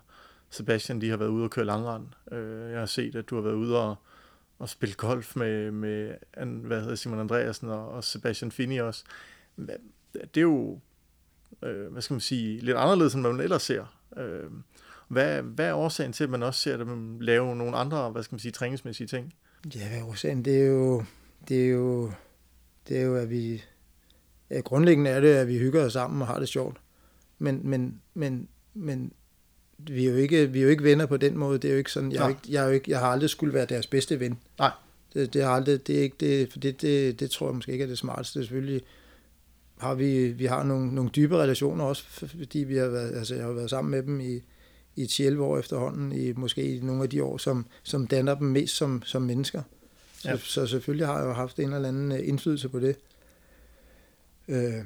[0.51, 2.07] Sebastian, de har været ude og køre langrand.
[2.33, 3.97] Øh, jeg har set, at du har været ude og,
[4.59, 6.15] og spille golf med, med
[6.63, 9.05] hvad hedder Simon Andreasen og, og Sebastian Finney også.
[10.13, 10.81] Det er jo,
[11.63, 14.01] øh, hvad skal man sige, lidt anderledes, end man ellers ser.
[14.17, 14.51] Øh,
[15.09, 18.35] hvad, hvad er årsagen til, at man også ser dem lave nogle andre, hvad skal
[18.35, 19.35] man sige, træningsmæssige ting?
[19.75, 20.45] Ja, hvad er årsagen?
[20.45, 21.05] Det er jo,
[21.49, 22.13] det er jo,
[22.89, 23.63] det er jo at vi
[24.51, 26.81] Ja, grundlæggende er det, at vi hygger os sammen og har det sjovt.
[27.39, 29.13] Men, men, men, men
[29.79, 31.59] vi er, jo ikke, vi er jo ikke venner på den måde.
[31.59, 33.31] Det er jo ikke sådan, jeg, er ikke, jeg, er jo ikke, jeg har aldrig
[33.31, 34.39] skulle være deres bedste ven.
[34.59, 34.70] Nej.
[35.14, 37.72] Det, det, har aldrig, det er ikke det, for det, det, det tror jeg måske
[37.72, 38.41] ikke er det smarteste.
[38.41, 38.83] Selvfølgelig
[39.79, 43.45] har vi, vi har nogle, nogle dybe relationer også, fordi vi har været, altså jeg
[43.45, 44.41] har været sammen med dem i,
[44.97, 48.47] i 10-11 år efterhånden, i måske i nogle af de år, som, som danner dem
[48.47, 49.62] mest som, som mennesker.
[50.24, 50.37] Ja.
[50.37, 52.97] Så, så selvfølgelig har jeg jo haft en eller anden indflydelse på det.
[54.49, 54.85] Øh,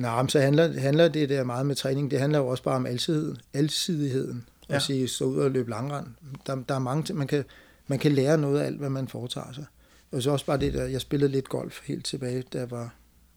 [0.00, 2.86] nej, så handler, handler det der meget med træning, det handler jo også bare om
[2.86, 3.38] alsidigheden.
[3.52, 4.76] alsidigheden ja.
[4.76, 6.06] At sige, stå ud og løbe langrand.
[6.46, 7.44] Der, der er mange ting, man kan,
[7.86, 9.64] man kan lære noget af alt, hvad man foretager sig.
[10.12, 12.94] Og så også bare det der, jeg spillede lidt golf helt tilbage, da jeg var,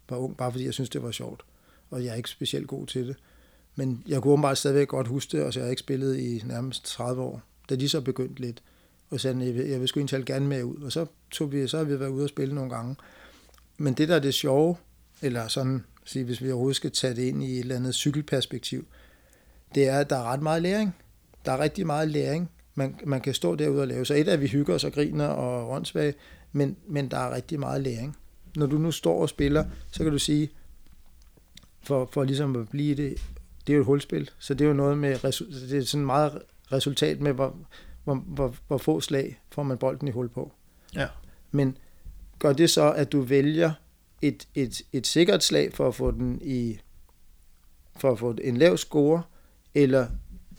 [0.09, 1.45] var ung, bare fordi jeg synes det var sjovt.
[1.89, 3.15] Og jeg er ikke specielt god til det.
[3.75, 6.41] Men jeg kunne bare stadigvæk godt huske det, og så jeg har ikke spillet i
[6.45, 7.41] nærmest 30 år.
[7.69, 8.63] Da de så begyndte lidt,
[9.09, 10.81] og sagde, jeg vil, jeg vil sgu egentlig gerne med ud.
[10.81, 12.95] Og så, tog vi, så har vi været ude og spille nogle gange.
[13.77, 14.75] Men det der er det sjove,
[15.21, 18.85] eller sådan, sige, hvis vi overhovedet skal tage det ind i et eller andet cykelperspektiv,
[19.75, 20.95] det er, at der er ret meget læring.
[21.45, 24.05] Der er rigtig meget læring, man, man kan stå derude og lave.
[24.05, 26.13] Så et af, at vi hygger os og griner og åndssvage,
[26.51, 28.17] men, men der er rigtig meget læring.
[28.55, 30.49] Når du nu står og spiller, så kan du sige,
[31.83, 33.21] for, for ligesom at blive det,
[33.67, 35.19] det er jo et hulspil, så det er jo noget med,
[35.69, 36.41] det er sådan meget
[36.71, 37.57] resultat med, hvor,
[38.03, 40.51] hvor, hvor, hvor få slag får man bolden i hul på.
[40.95, 41.07] Ja.
[41.51, 41.77] Men
[42.39, 43.71] gør det så, at du vælger
[44.21, 46.79] et, et, et sikkert slag for at få den i
[47.97, 49.23] for at få en lav score,
[49.75, 50.07] eller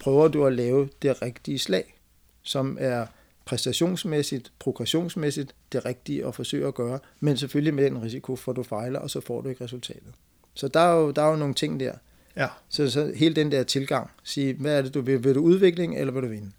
[0.01, 1.99] prøver du at lave det rigtige slag,
[2.43, 3.07] som er
[3.45, 8.57] præstationsmæssigt, progressionsmæssigt det rigtige at forsøge at gøre, men selvfølgelig med den risiko for, at
[8.57, 10.15] du fejler, og så får du ikke resultatet.
[10.55, 11.93] Så der er jo, der er jo nogle ting der.
[12.37, 12.49] Ja.
[12.69, 15.25] Så, så hele den der tilgang, sige, hvad er det, du vil?
[15.25, 16.53] Vil du udvikling, eller vil du vinde?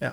[0.00, 0.10] Ja.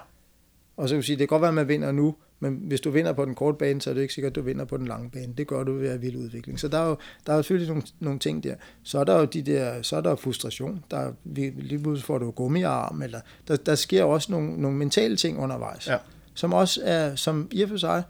[0.77, 2.15] Og så kan du sige, det kan godt være, at man vinder nu,
[2.51, 4.41] men hvis du vinder på den korte bane, så er det ikke sikkert, at du
[4.41, 5.33] vinder på den lange bane.
[5.37, 6.59] Det gør du ved at vild udvikling.
[6.59, 8.55] Så der er jo, der er jo selvfølgelig nogle, nogle ting der.
[8.83, 10.83] Så er der jo de der, så er der frustration.
[10.91, 11.13] Der, er-
[11.55, 15.87] lige pludselig får du gummiarm, eller der, der sker også nogle, nogle mentale ting undervejs,
[15.87, 15.97] Ja.
[16.33, 18.03] som også er, som i og for sig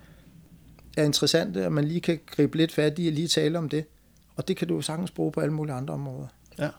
[0.98, 3.86] er interessante, og man lige kan gribe lidt fat i og lige tale om det.
[4.36, 6.28] Og det kan du jo sagtens bruge på alle mulige andre områder.
[6.60, 6.70] Ja.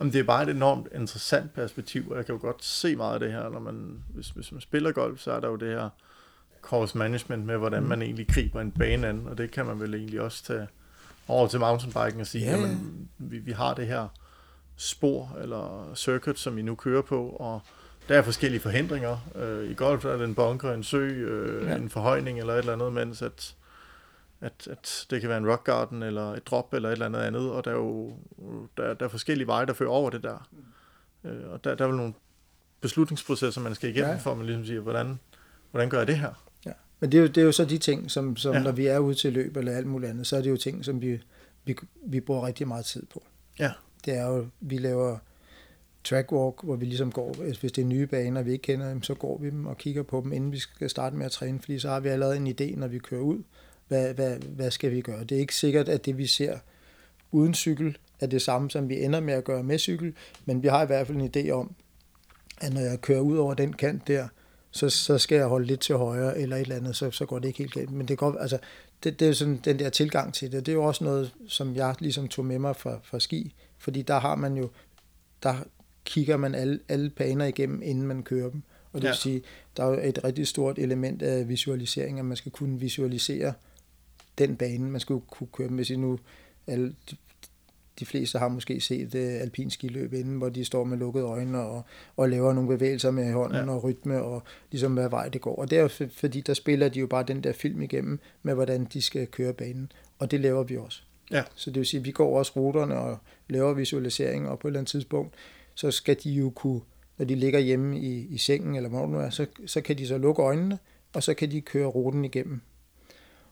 [0.00, 3.14] Jamen, det er bare et enormt interessant perspektiv, og jeg kan jo godt se meget
[3.14, 5.68] af det her, når man, hvis, hvis man spiller golf, så er der jo det
[5.68, 5.88] her
[6.62, 7.88] course management med, hvordan Mm.
[7.88, 10.68] man egentlig griber en bane an, og det kan man vel egentlig også tage
[11.28, 12.50] over til mountainbiken og sige, ja.
[12.50, 14.08] jamen, vi, vi har det her
[14.76, 17.60] spor eller circuit, som vi nu kører på, og
[18.08, 19.18] der er forskellige forhindringer.
[19.36, 21.76] Øh, I golf er det en bunker, en sø, øh, Ja.
[21.76, 23.54] en forhøjning eller et eller andet, mens at,
[24.40, 27.20] at, at det kan være en rock garden eller et drop eller et eller andet
[27.20, 28.12] andet, og der er jo
[28.76, 30.48] der, der er forskellige veje, der fører over det der.
[31.24, 32.14] Øh, og der, der er vel nogle
[32.80, 34.16] beslutningsprocesser, man skal igennem, ja.
[34.16, 35.20] for at man ligesom siger, hvordan,
[35.70, 36.32] hvordan gør jeg det her?
[37.02, 38.62] Men det er, jo, det er jo så de ting, som, som ja.
[38.62, 40.84] Når vi er ude til løb eller alt muligt andet, så er det jo ting,
[40.84, 41.20] som vi,
[41.64, 41.76] vi,
[42.06, 43.22] vi bruger rigtig meget tid på.
[43.58, 43.70] Ja.
[44.04, 45.18] Det er jo, vi laver
[46.04, 49.02] track walk, hvor vi ligesom går, hvis det er nye baner, vi ikke kender dem,
[49.02, 51.60] så går vi dem og kigger på dem, inden vi skal starte med at træne,
[51.60, 53.42] fordi så har vi allerede en idé, når vi kører ud,
[53.88, 55.24] hvad, hvad, hvad skal vi gøre.
[55.24, 56.58] Det er ikke sikkert, at det vi ser
[57.32, 60.68] uden cykel er det samme, som vi ender med at gøre med cykel, men vi
[60.68, 61.74] har i hvert fald en idé om,
[62.60, 64.28] at når jeg kører ud over den kant der,
[64.72, 67.38] så, så skal jeg holde lidt til højre eller et eller andet, så, så går
[67.38, 67.90] det ikke helt galt.
[67.90, 68.58] Men det går, altså,
[69.04, 70.66] det, det er jo sådan den der tilgang til det.
[70.66, 74.02] Det er jo også noget, som jeg ligesom tog med mig fra, fra ski, fordi
[74.02, 74.70] der har man jo,
[75.42, 75.54] der
[76.04, 78.62] kigger man alle, alle baner igennem, inden man kører dem.
[78.92, 79.14] Og det vil Ja.
[79.14, 79.42] sige,
[79.76, 83.52] der er jo et rigtig stort element af visualisering, at man skal kunne visualisere
[84.38, 84.90] den bane.
[84.90, 86.18] Man skal kunne køre dem, hvis I nu
[86.66, 86.94] alle,
[88.00, 91.60] de, fleste har måske set uh, alpin skiløb inden, hvor de står med lukkede øjne
[91.60, 91.82] og,
[92.16, 93.70] og laver nogle bevægelser med hånden ja.
[93.72, 95.56] Og rytme og ligesom hvad vej det går.
[95.56, 98.18] Og det er jo for- fordi, der spiller de jo bare den der film igennem
[98.42, 99.92] med, hvordan de skal køre banen.
[100.18, 101.02] Og det laver vi også.
[101.30, 101.42] Ja.
[101.54, 103.18] Så det vil sige, at vi går også ruterne og
[103.48, 105.34] laver visualisering, og på et eller andet tidspunkt,
[105.74, 106.80] så skal de jo kunne,
[107.18, 110.06] når de ligger hjemme i, i sengen, eller hvor nu er, så, så kan de
[110.06, 110.78] så lukke øjnene,
[111.14, 112.60] og så kan de køre ruten igennem.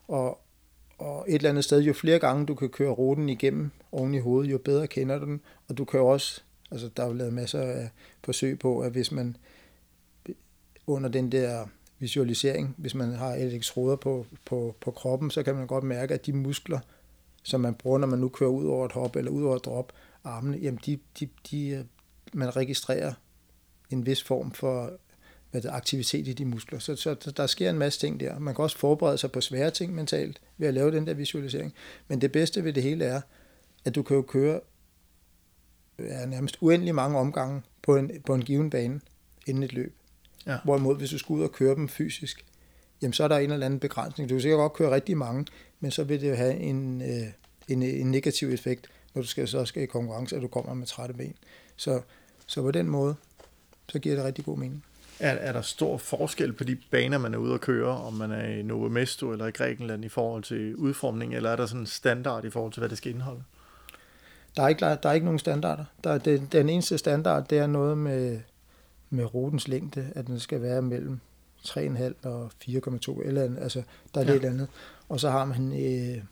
[0.07, 0.39] Og,
[1.01, 4.19] og et eller andet sted, jo flere gange du kan køre ruten igennem oven i
[4.19, 5.41] hovedet, jo bedre kender du den.
[5.69, 6.41] Og du kan jo også,
[6.71, 7.89] altså der er jo lavet masser af
[8.23, 9.37] forsøg på, at hvis man
[10.87, 11.65] under den der
[11.99, 16.25] visualisering, hvis man har elektroder på, på, på kroppen, så kan man godt mærke, at
[16.25, 16.79] de muskler,
[17.43, 19.65] som man bruger, når man nu kører ud over et hop eller ud over et
[19.65, 19.93] drop,
[20.23, 21.83] armene, jamen de, de, de, øh,
[22.33, 23.13] man registrerer
[23.89, 24.91] en vis form for
[25.51, 26.79] hvad det, aktivitet i de muskler.
[26.79, 28.39] Så, så der sker en masse ting der.
[28.39, 31.73] Man kan også forberede sig på svære ting mentalt ved at lave den der visualisering.
[32.07, 33.21] Men det bedste ved det hele er,
[33.85, 34.59] at du kan jo køre
[35.99, 39.01] ja, nærmest uendelig mange omgange på en, på en given bane
[39.47, 39.95] inden et løb.
[40.45, 40.57] Ja.
[40.63, 42.45] Hvorimod, hvis du skal ud og køre dem fysisk,
[43.01, 44.29] jamen så er der en eller anden begrænsning.
[44.29, 45.45] Du kan sikkert godt køre rigtig mange,
[45.79, 47.27] men så vil det jo have en, øh,
[47.67, 50.87] en, en negativ effekt, når du skal, så skal i konkurrence, at du kommer med
[50.87, 51.35] trætte ben.
[51.75, 52.01] Så,
[52.47, 53.15] så på den måde,
[53.89, 54.83] så giver det rigtig god mening.
[55.21, 58.31] Er, er der stor forskel på de baner, man er ude at køre, om man
[58.31, 61.81] er i Novo Mesto eller i Grækenland i forhold til udformning, eller er der sådan
[61.81, 63.43] en standard i forhold til, hvad det skal indeholde?
[64.55, 65.85] Der er ikke, der er ikke nogen standarder.
[66.03, 68.39] Der er, den, den eneste standard, det er noget med,
[69.09, 71.19] med rutens længde, at den skal være mellem
[71.67, 73.59] 3,5 og 4,2 eller andet.
[73.63, 73.83] Altså,
[74.15, 74.33] der er Ja.
[74.33, 74.67] det et andet.
[75.09, 76.23] Og så har man øh,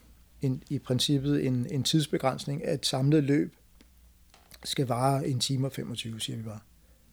[0.42, 3.54] en, i princippet en, en tidsbegrænsning, at et samlet løb
[4.64, 6.60] skal vare en time og 25, siger vi bare.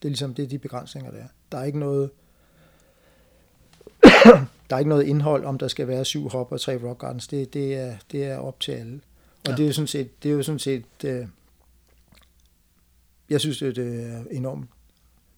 [0.06, 1.28] Det er ligesom det er de begrænsninger, der er.
[1.52, 2.10] Der er ikke noget
[4.70, 7.28] der er ikke noget indhold, om der skal være syv hop og tre rock gardens.
[7.28, 9.00] Det, det, er, det er op til alle.
[9.44, 9.56] Og Ja.
[9.56, 11.26] det er jo sådan set, det er jo sådan set øh,
[13.30, 14.66] jeg synes, det er enormt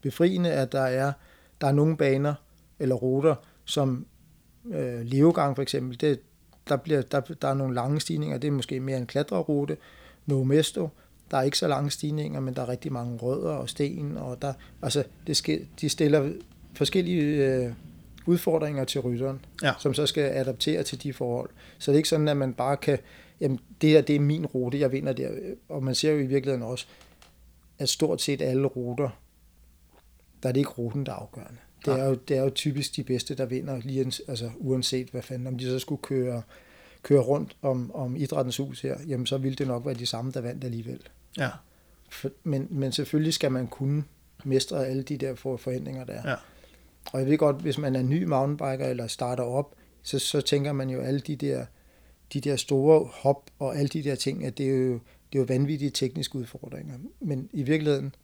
[0.00, 1.12] befriende, at der er,
[1.60, 2.34] der er nogle baner
[2.78, 4.06] eller ruter, som
[4.70, 6.20] øh, Leogang for eksempel, det,
[6.68, 9.76] der, bliver, der, der er nogle lange stigninger, det er måske mere en klatrerute.
[10.26, 10.88] Novo Mesto,
[11.30, 14.42] der er ikke så lange stigninger, men der er rigtig mange rødder og sten, og
[14.42, 14.52] der,
[14.82, 16.32] altså, det sker, de stiller
[16.74, 17.72] forskellige øh,
[18.26, 19.72] udfordringer til rytteren, Ja.
[19.78, 21.50] som så skal adaptere til de forhold.
[21.78, 22.98] Så det er ikke sådan, at man bare kan,
[23.40, 25.30] jamen det her, det er min rute, jeg vinder der.
[25.68, 26.86] Og man ser jo i virkeligheden også,
[27.78, 29.08] at stort set alle ruter,
[30.42, 31.58] der er det ikke ruten, der er afgørende.
[31.84, 35.22] Det er, jo, det er jo typisk de bedste, der vinder, lige, altså, uanset hvad
[35.22, 36.42] fanden, om de så skulle køre,
[37.02, 40.32] køre rundt om, om idrættens hus her, jamen så ville det nok være de samme,
[40.32, 41.00] der vandt alligevel.
[41.38, 41.50] Ja,
[42.44, 44.04] men, men selvfølgelig skal man kunne
[44.44, 46.30] mestre alle de der for, forhindringer, der er.
[46.30, 46.36] Ja.
[47.12, 50.72] Og jeg ved godt, hvis man er ny mountainbiker eller starter op, så, så tænker
[50.72, 51.66] man jo alle de der,
[52.32, 54.92] de der store hop og alle de der ting, at det er jo,
[55.32, 56.94] det er jo vanvittige tekniske udfordringer.
[57.20, 58.14] Men i virkeligheden,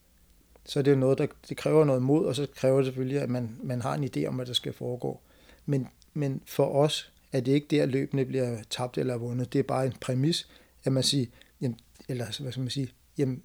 [0.65, 3.21] så er det jo noget, der det kræver noget mod, og så kræver det selvfølgelig,
[3.21, 5.21] at man, man har en idé om, hvad der skal foregå.
[5.67, 9.53] Men, men for os er det ikke der, løbende bliver tabt eller vundet.
[9.53, 10.49] Det er bare en præmis,
[10.85, 11.27] at man siger,
[11.61, 13.43] jamen, eller hvad skal man sige, jamen,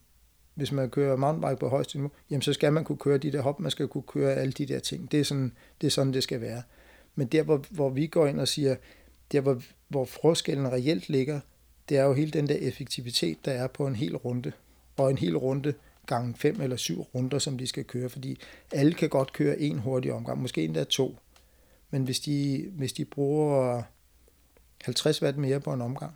[0.56, 3.42] hvis man kører mountainbike på højeste niveau, jamen så skal man kunne køre de der
[3.42, 5.12] hop, man skal kunne køre alle de der ting.
[5.12, 5.52] Det er sådan,
[5.82, 6.62] det, er sådan, det skal være.
[7.16, 8.76] Men der, hvor, hvor vi går ind og siger,
[9.32, 11.40] der hvor, hvor forskellen reelt ligger,
[11.90, 14.52] det er jo hele den der effektivitet, der er på en hel runde.
[14.98, 15.74] Og en hel runde
[16.06, 18.40] gange fem eller syv runder, som de skal køre, fordi
[18.74, 21.18] alle kan godt køre en hurtig omgang, måske endda to.
[21.90, 23.84] Men hvis de, hvis de bruger
[24.84, 26.14] 50 watt mere på en omgang,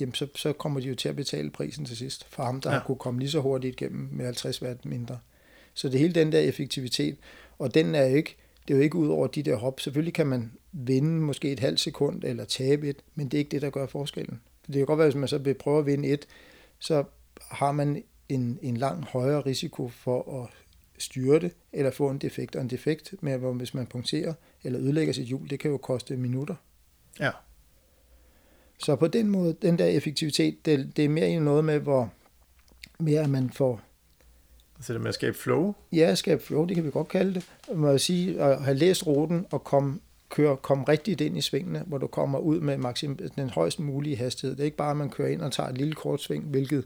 [0.00, 2.70] jamen så, så kommer de jo til at betale prisen til sidst, for ham, der
[2.70, 2.78] ja.
[2.78, 5.18] har kunne komme lige så hurtigt igennem med 50 watt mindre.
[5.74, 7.16] Så det hele den der effektivitet,
[7.58, 8.36] og den er ikke,
[8.68, 9.80] det er jo ikke ud over de der hop.
[9.80, 13.50] Selvfølgelig kan man vinde måske et halvt sekund eller tabe et, men det er ikke
[13.50, 14.40] det, der gør forskellen.
[14.66, 16.26] Det kan godt være, hvis man så vil prøve at vinde et,
[16.78, 17.04] så
[17.50, 20.50] har man en, en langt højere risiko for at
[20.98, 22.56] styre det, eller få en defekt.
[22.56, 24.34] Og en defekt, med, hvor hvis man punkterer
[24.64, 26.54] eller ødelægger sit hjul, det kan jo koste minutter.
[27.20, 27.30] Ja.
[28.84, 32.10] Så på den måde, den der effektivitet, det, det er mere noget med, hvor
[32.98, 33.80] mere man får...
[34.80, 35.74] Så det med at skabe flow?
[35.92, 37.50] Ja, skabe flow, det kan vi godt kalde det.
[37.68, 41.82] Man må sige, at have læst ruten og komme køre, komme rigtigt ind i svingene,
[41.86, 44.56] hvor du kommer ud med maksim, den højst mulige hastighed.
[44.56, 46.84] Det er ikke bare, at man kører ind og tager et lille kort sving, hvilket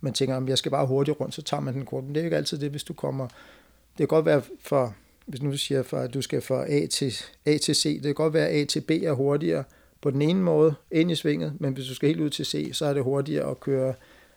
[0.00, 2.04] man tænker, om jeg skal bare hurtigt rundt, så tager man den kort.
[2.04, 3.28] Men det er ikke altid det, hvis du kommer...
[3.28, 4.94] Det kan godt være for,
[5.26, 7.14] hvis nu du siger, for, at du skal fra A til,
[7.46, 9.64] A til C, det kan godt være, at A til B er hurtigere
[10.00, 12.70] på den ene måde ind i svinget, men hvis du skal helt ud til C,
[12.72, 13.94] så er det hurtigere at køre,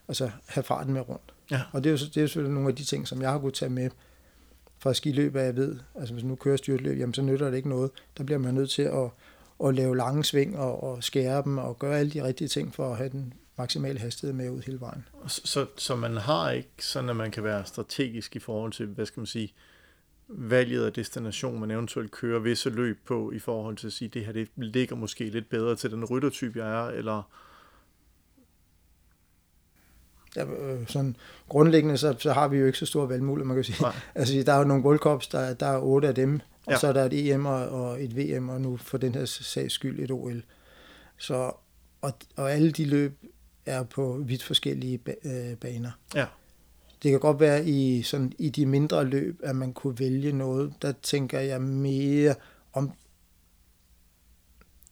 [0.07, 1.33] altså have farten med rundt.
[1.51, 1.61] Ja.
[1.71, 3.39] Og det er, jo, det er jo selvfølgelig nogle af de ting, som jeg har
[3.39, 3.89] kunnet tage med
[4.79, 5.79] fra skiløb, hvad jeg ved.
[5.95, 7.91] Altså hvis nu kører styrtløb, jamen så nytter det ikke noget.
[8.17, 9.09] Der bliver man nødt til at,
[9.65, 12.91] at lave lange sving og, og skære dem og gøre alle de rigtige ting for
[12.91, 15.07] at have den maksimale hastighed med ud hele vejen.
[15.27, 19.05] Så, så man har ikke sådan, at man kan være strategisk i forhold til, hvad
[19.05, 19.53] skal man sige,
[20.27, 24.25] valget af destination, man eventuelt kører visse løb på, i forhold til at sige, det
[24.25, 27.31] her det ligger måske lidt bedre til den ryttertype, jeg er, eller
[30.35, 31.15] ja, øh, sådan
[31.49, 33.81] grundlæggende, så, så har vi jo ikke så store valgmuligheder, man kan sige.
[33.81, 33.95] Nej.
[34.15, 36.77] Altså, der er jo nogle World Cups, der, der er otte af dem, og Ja.
[36.77, 39.73] så er der et EM og, og et VM, og nu for den her sags
[39.73, 40.43] skyld et OL.
[41.17, 41.51] Så,
[42.01, 43.23] og, og alle de løb
[43.65, 45.91] er på vidt forskellige ba- øh, baner.
[46.15, 46.25] Ja.
[47.03, 50.73] Det kan godt være i, sådan, i de mindre løb, at man kunne vælge noget.
[50.81, 52.35] Der tænker jeg mere
[52.73, 52.91] om,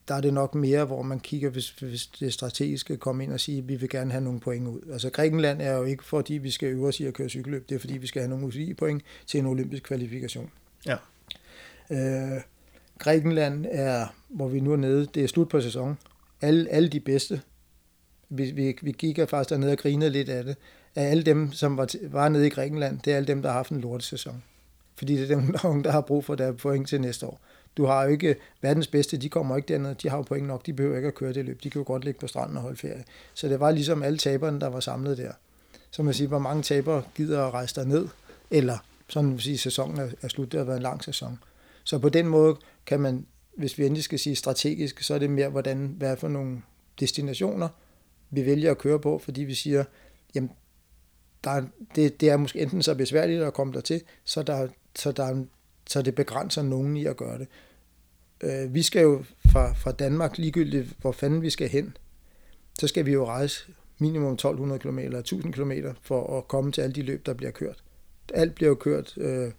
[0.08, 3.40] der er det nok mere, hvor man kigger, hvis, hvis det strategiske komme ind og
[3.40, 4.80] sige, at vi vil gerne have nogle point ud.
[4.92, 7.74] Altså Grækenland er jo ikke fordi, vi skal øve os i at køre cykelløb, det
[7.74, 10.50] er fordi, vi skal have nogle UCI-point til en olympisk kvalifikation.
[10.86, 10.96] Ja.
[11.90, 12.40] Øh,
[12.98, 15.98] Grækenland er, hvor vi nu er nede, det er slut på sæsonen.
[16.40, 17.40] Alle, alle de bedste,
[18.28, 20.56] vi, vi, vi gik faktisk dernede og grinede lidt af det,
[20.96, 23.56] af alle dem, som var, var nede i Grækenland, det er alle dem, der har
[23.56, 24.42] haft en lortesæson.
[24.96, 27.40] Fordi det er dem, der, der har brug for der point til næste år.
[27.76, 30.66] Du har jo ikke verdens bedste, de kommer ikke derned, de har jo point nok,
[30.66, 32.62] de behøver ikke at køre det løb, de kan jo godt ligge på stranden og
[32.62, 33.04] holde ferie.
[33.34, 35.32] Så det var ligesom alle taberne, der var samlet der.
[35.90, 38.08] Så man siger, hvor mange tabere gider at rejse ned
[38.50, 38.78] eller
[39.08, 41.38] sådan man siger, sæsonen er, er slut, det har været en lang sæson.
[41.84, 43.26] Så på den måde kan man,
[43.56, 46.62] hvis vi endelig skal sige strategisk, så er det mere, hvordan, hvad for nogle
[47.00, 47.68] destinationer
[48.30, 49.84] vi vælger at køre på, fordi vi siger,
[50.34, 50.50] jamen,
[51.44, 51.62] der er,
[51.94, 55.44] det, det er måske enten så besværligt at komme dertil, så, der, så, der,
[55.86, 57.48] så det begrænser nogen i at gøre det.
[58.40, 61.96] Øh, vi skal jo fra, fra Danmark, ligegyldigt hvor fanden vi skal hen,
[62.78, 63.64] så skal vi jo rejse
[63.98, 65.72] minimum 1200 km eller 1000 km
[66.02, 67.82] for at komme til alle de løb, der bliver kørt.
[68.34, 69.50] Alt bliver jo kørt øh,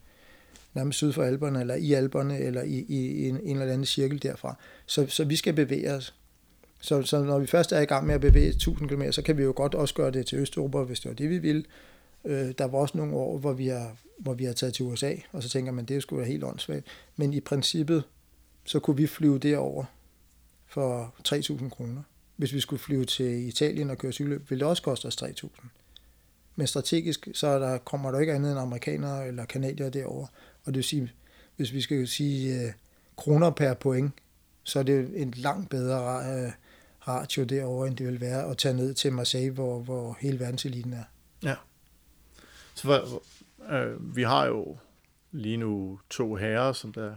[0.74, 3.86] nærmest syd for Alperne, eller i Alperne, eller i, i, i en, en eller anden
[3.86, 4.58] cirkel derfra.
[4.86, 6.16] Så, så vi skal bevæge os.
[6.84, 9.38] Så, så når vi først er i gang med at bevæge 1000 km, så kan
[9.38, 11.64] vi jo godt også gøre det til Østeuropa, hvis det var det, vi ville.
[12.26, 15.16] Øh, der var også nogle år, hvor vi, har, hvor vi har taget til USA,
[15.32, 16.86] og så tænker man, det skulle være helt åndssvagt.
[17.16, 18.04] Men i princippet,
[18.66, 19.86] så kunne vi flyve derover
[20.68, 22.02] for 3.000 kroner.
[22.36, 25.48] Hvis vi skulle flyve til Italien og køre cykelløb, ville det også koste os 3.000.
[26.56, 30.28] Men strategisk, så er der, kommer der ikke andet end amerikanere eller kanadier derover.
[30.64, 31.12] Og det vil sige,
[31.56, 32.72] hvis vi skal sige øh,
[33.18, 34.12] kroner per point,
[34.64, 36.52] så er det en langt bedre øh,
[37.08, 40.94] ratio derovre, end det vil være at tage ned til Marseille, hvor, hvor hele verdenseliten
[40.94, 41.04] er.
[41.44, 41.56] Ja.
[42.74, 43.22] Så for,
[43.74, 44.78] øh, vi har jo
[45.32, 47.16] lige nu to herrer, som der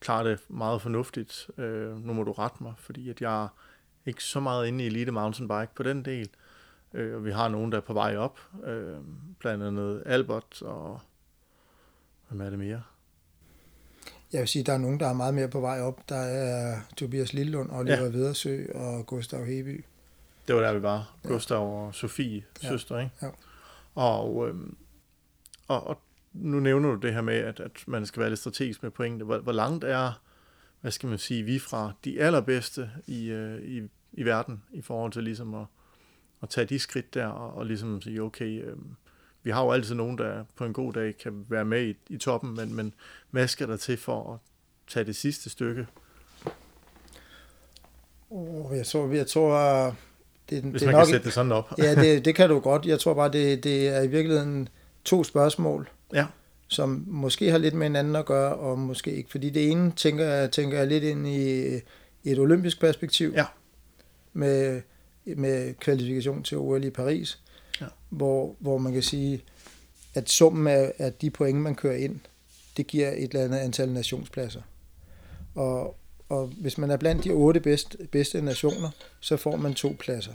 [0.00, 1.50] klarer det meget fornuftigt.
[1.58, 3.48] Øh, nu må du rette mig, fordi at jeg er
[4.06, 6.28] ikke så meget inde i Elite Mountainbike på den del.
[6.94, 8.40] Øh, og vi har nogen, der er på vej op.
[8.64, 8.96] Øh,
[9.38, 11.00] blandt andet Albert og...
[12.28, 12.82] Hvem er det mere?
[14.32, 16.08] Jeg vil sige, der er nogen, der er meget mere på vej op.
[16.08, 18.02] Der er Tobias Lillund, Oliver Ja.
[18.04, 18.08] ja.
[18.10, 19.84] Vedersø og Gustav Heby.
[20.48, 21.14] Det var der, vi var.
[21.22, 22.68] Gustav og Sofie, Ja.
[22.68, 23.10] søster, ikke?
[23.22, 23.28] Ja.
[23.94, 24.76] Og, øhm,
[25.68, 25.98] og, og
[26.32, 29.24] nu nævner du det her med, at, at man skal være lidt strategisk med pointene.
[29.24, 30.22] Hvor, hvor langt er,
[30.80, 35.12] hvad skal man sige, vi fra de allerbedste i, øh, i, i verden, i forhold
[35.12, 35.66] til ligesom at,
[36.42, 38.96] at tage de skridt der, og, og ligesom sige, okay, øhm,
[39.42, 42.16] vi har jo altid nogen, der på en god dag kan være med i, i
[42.16, 42.94] toppen, men, men
[43.30, 44.38] hvad skal der til for at
[44.92, 45.86] tage det sidste stykke,
[48.30, 49.84] Oh, jeg tror, jeg tror
[50.50, 51.72] det, hvis det man er nok, kan sætte det sådan op?
[51.78, 52.86] Ja, det, det kan du godt.
[52.86, 54.68] Jeg tror bare, det, det er i virkeligheden
[55.04, 56.26] to spørgsmål, Ja.
[56.68, 59.30] som måske har lidt med hinanden at gøre, og måske ikke.
[59.30, 61.74] Fordi det ene tænker jeg, tænker jeg lidt ind i
[62.24, 63.44] et olympisk perspektiv, Ja.
[64.32, 64.82] med,
[65.24, 67.40] med kvalifikation til OL i Paris,
[67.80, 67.86] Ja.
[68.08, 69.42] hvor, hvor man kan sige,
[70.14, 72.20] at summen af, af de point, man kører ind,
[72.76, 74.62] det giver et eller andet antal nationspladser.
[75.54, 75.96] Og,
[76.28, 80.32] og hvis man er blandt de otte bedste, bedste nationer, så får man to pladser.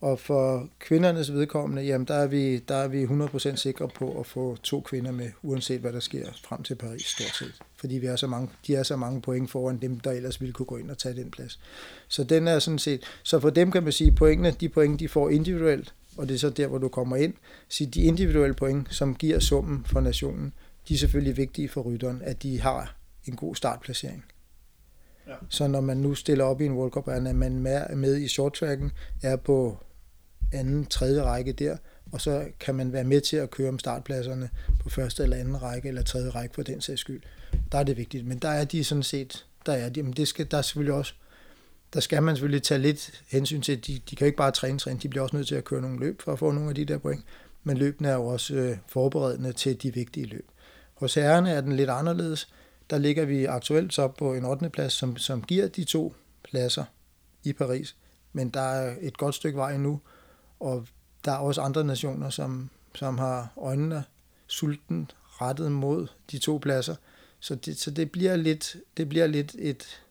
[0.00, 4.26] Og for kvindernes vedkommende, jamen der er vi, der er vi 100% sikre på at
[4.26, 7.54] få to kvinder med, uanset hvad der sker frem til Paris stort set.
[7.76, 10.52] Fordi vi er så mange, de er så mange point foran dem, der ellers ville
[10.52, 11.60] kunne gå ind og tage den plads.
[12.08, 15.08] Så den er sådan set, så for dem kan man sige, pointene, de point, de
[15.08, 17.34] får individuelt, og det er så der, hvor du kommer ind,
[17.68, 20.52] så de individuelle point, som giver summen for nationen,
[20.88, 24.24] de er selvfølgelig vigtige for rytteren, at de har en god startplacering.
[25.26, 25.34] Ja.
[25.48, 28.28] Så når man nu stiller op i en World Cup, er man er med i
[28.28, 28.92] shorttracken,
[29.22, 29.78] er på
[30.52, 31.76] anden, tredje række der,
[32.12, 34.50] og så kan man være med til at køre om startpladserne
[34.80, 37.22] på første eller anden række, eller tredje række for den sags skyld.
[37.72, 40.28] Der er det vigtigt, men der er de sådan set, der er de, men det
[40.28, 41.14] skal, der er selvfølgelig også,
[41.96, 44.78] der skal man selvfølgelig tage lidt hensyn til, de, de kan jo ikke bare træne,
[44.78, 46.74] træne, de bliver også nødt til at køre nogle løb for at få nogle af
[46.74, 47.24] de der point,
[47.64, 50.48] men løbene er jo også øh, forberedende til de vigtige løb.
[50.94, 52.48] Hos herrerne er den lidt anderledes,
[52.90, 54.70] der ligger vi aktuelt så på en 8.
[54.70, 56.84] plads, som, som giver de to pladser
[57.44, 57.96] i Paris,
[58.32, 60.00] men der er et godt stykke vej nu,
[60.60, 60.86] og
[61.24, 64.04] der er også andre nationer, som, som har øjnene
[64.46, 66.94] sulten rettet mod de to pladser.
[67.40, 70.02] Så det, så det bliver lidt, det bliver lidt et,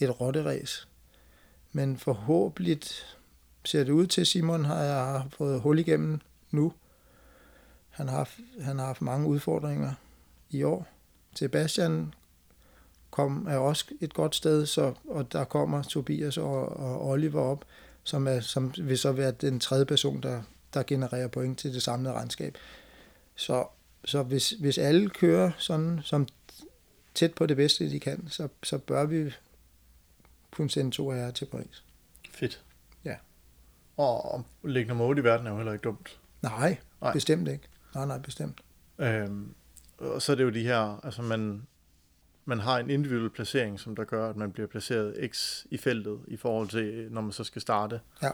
[0.00, 0.86] et rotteræs.
[1.76, 2.80] Men forhåbentlig
[3.64, 6.20] ser det ud til, Simon har jeg fået hul igennem
[6.50, 6.72] nu.
[7.88, 9.92] Han har, haft- han har haft mange udfordringer
[10.50, 10.86] i år.
[11.34, 12.14] Sebastian
[13.10, 17.64] kom, er også et godt sted, så, og der kommer Tobias og, og Oliver op,
[18.04, 20.42] som, er, som vil så være den tredje person, der,
[20.74, 22.58] der genererer point til det samlede regnskab.
[23.34, 23.66] Så,
[24.04, 26.26] så hvis, hvis alle kører sådan som
[27.14, 29.32] tæt på det bedste, de kan, så, så bør vi
[30.56, 31.84] kunne sende to af jer til Paris.
[32.30, 32.62] Fedt.
[33.04, 33.14] Ja.
[33.96, 36.18] Og, nummer 8 i verden er jo heller ikke dumt.
[36.42, 36.78] Nej, Nej.
[37.00, 37.68] nej, bestemt ikke.
[37.94, 38.60] Nej, nej, bestemt.
[38.98, 39.54] Øhm,
[39.98, 41.66] og så er det jo de her, altså man,
[42.44, 46.20] man har en individuel placering, som der gør, at man bliver placeret x i feltet
[46.28, 48.00] i forhold til, når man så skal starte.
[48.22, 48.30] Ja.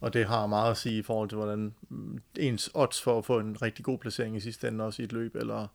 [0.00, 3.24] Og det har meget at sige i forhold til, hvordan mm, ens odds for at
[3.24, 5.66] få en rigtig god placering i sidste ende også i et løb, eller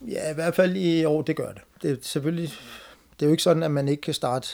[0.00, 1.62] Ja, i hvert fald i år, det gør det.
[1.82, 2.48] Det er selvfølgelig,
[3.10, 4.48] det er jo ikke sådan, at man ikke kan starte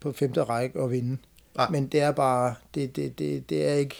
[0.00, 1.16] på femte række og vinde.
[1.56, 1.70] Nej.
[1.70, 3.96] Men det er bare, det, det, det, det er ikke,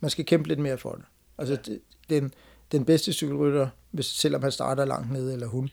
[0.00, 1.04] man skal kæmpe lidt mere for det.
[1.38, 1.60] Altså, Ja.
[1.72, 2.34] det, den,
[2.72, 5.70] den bedste cykelrytter, hvis, selvom han starter langt nede, eller hun,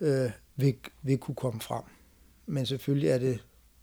[0.00, 1.82] øh, vil, vil kunne komme frem.
[2.46, 3.38] Men selvfølgelig er det,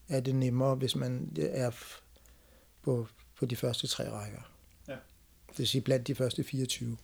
[0.10, 1.72] er det nemmere, hvis man er
[2.84, 3.08] på,
[3.40, 4.42] på de første tre rækker.
[4.88, 4.96] Ja.
[5.50, 6.98] Det vil sige blandt de første 24.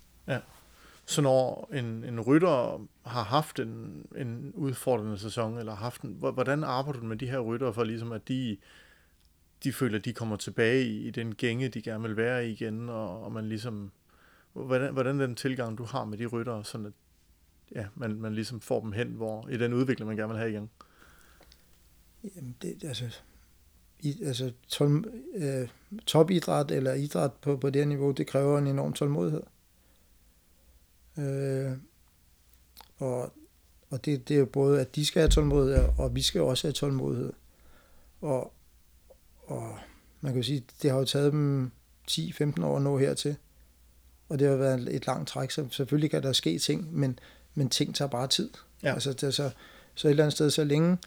[1.10, 6.64] Så når en, en rytter har haft en, en udfordrende sæson, eller haft en, hvordan
[6.64, 8.58] arbejder du med de her rytter for ligesom, at de,
[9.64, 12.52] de føler, at de kommer tilbage i, i den gænge, de gerne vil være i
[12.52, 13.92] igen, og, og man ligesom,
[14.54, 16.94] hvordan, hvordan den tilgang, du har med de rytter, sådan at
[17.76, 20.52] ja, man, man ligesom får dem hen, hvor i den udvikling, man gerne vil have
[20.52, 20.70] igen?
[22.36, 23.20] Jamen, det, altså,
[24.00, 25.06] i, altså tol,
[25.36, 25.70] øh,
[26.06, 29.42] topidræt eller idræt på, på det her niveau, det kræver en enorm tålmodighed.
[31.20, 31.78] Øh,
[32.98, 33.34] og
[33.90, 36.68] og det, det er jo både, at de skal have tålmodighed, og vi skal også
[36.68, 37.34] have tålmodighed.
[38.22, 38.54] Og,
[39.44, 39.78] og
[40.22, 41.72] man kan jo sige, det har jo taget dem
[42.12, 43.36] 10-15 år at nå hertil.
[44.30, 47.20] Og det har været et langt træk, så selvfølgelig kan der ske ting, men,
[47.56, 48.50] men ting tager bare tid.
[48.84, 48.94] Ja.
[48.94, 49.52] Altså, det, er så,
[49.96, 50.98] så et eller andet sted, så længe,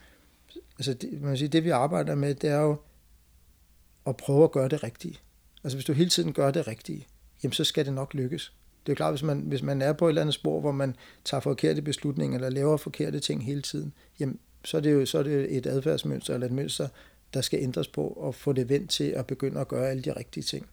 [0.79, 2.77] altså det, man kan sige, det vi arbejder med, det er jo
[4.07, 5.19] at prøve at gøre det rigtige.
[5.65, 7.07] Altså hvis du hele tiden gør det rigtige,
[7.43, 8.53] jamen så skal det nok lykkes.
[8.87, 10.97] Det er klart, hvis man, hvis man er på et eller andet spor, hvor man
[11.24, 15.18] tager forkerte beslutninger, eller laver forkerte ting hele tiden, jamen så er det jo så
[15.18, 16.89] er det et adfærdsmønster, eller et mønster,
[17.35, 20.12] der skal ændres på, og få det vendt til at begynde at gøre alle de
[20.12, 20.66] rigtige ting.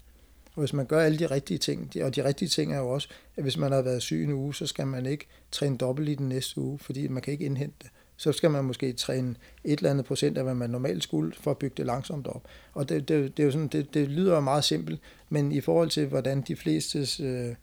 [0.56, 3.10] Og hvis man gør alle de rigtige ting, og de rigtige ting er jo også,
[3.38, 6.16] at hvis man har været syg en uge, så skal man ikke træne dobbelt i
[6.16, 7.90] den næste uge, fordi man kan ikke indhente det.
[8.18, 11.52] Så skal man måske træne et eller andet procent af, hvad man normalt skulle, for
[11.52, 12.44] at bygge det langsomt op.
[12.74, 15.00] Og det, det, det, er jo sådan, det, det lyder meget simpelt,
[15.30, 17.56] men i forhold til, hvordan de flestes øh,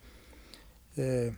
[0.98, 1.32] øh,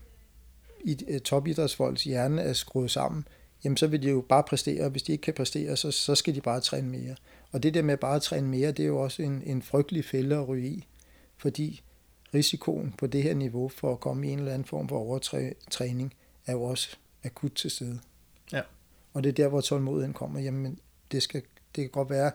[0.84, 3.28] i, topidrætsfolks hjerne er skruet sammen,
[3.64, 6.14] jamen så vil de jo bare præstere, og hvis de ikke kan præstere, så, så
[6.14, 7.16] skal de bare træne mere.
[7.52, 10.04] Og det der med bare at træne mere, det er jo også en, en frygtelig
[10.04, 10.86] fælde at ryge i,
[11.36, 11.82] fordi
[12.34, 16.14] risikoen på det her niveau for at komme i en eller anden form for overtræning
[16.46, 17.98] er jo også akut til stede.
[18.52, 18.62] Ja.
[19.14, 20.40] Og det er der, hvor tålmodigheden kommer.
[20.40, 20.78] Jamen,
[21.12, 21.42] det, skal,
[21.76, 22.32] det kan godt være,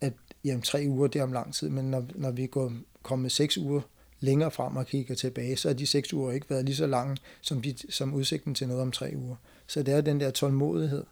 [0.00, 0.12] at
[0.44, 3.58] jamen, tre uger det er om lang tid, men når, når vi går kommet seks
[3.58, 3.80] uger
[4.20, 7.16] længere frem og kigger tilbage, så har de seks uger ikke været lige så lange
[7.40, 9.36] som, de, som udsigten til noget om tre uger.
[9.66, 11.04] Så det er den der tålmodighed,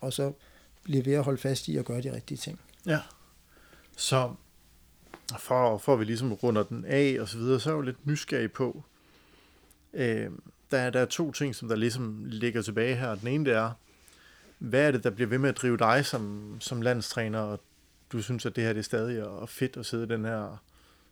[0.00, 0.32] og så
[0.82, 2.60] blive ved at holde fast i at gøre de rigtige ting.
[2.86, 3.00] Ja.
[3.96, 4.34] Så
[5.38, 7.82] for, for at vi ligesom runder den af og så videre, så er jeg jo
[7.82, 8.82] lidt nysgerrig på,
[9.94, 10.30] øh,
[10.70, 13.14] der, der er to ting, som der ligesom ligger tilbage her.
[13.14, 13.70] Den ene det er,
[14.58, 17.60] hvad er det, der bliver ved med at drive dig som, som landstræner, og
[18.12, 20.62] du synes, at det her det er stadig er fedt at sidde i den her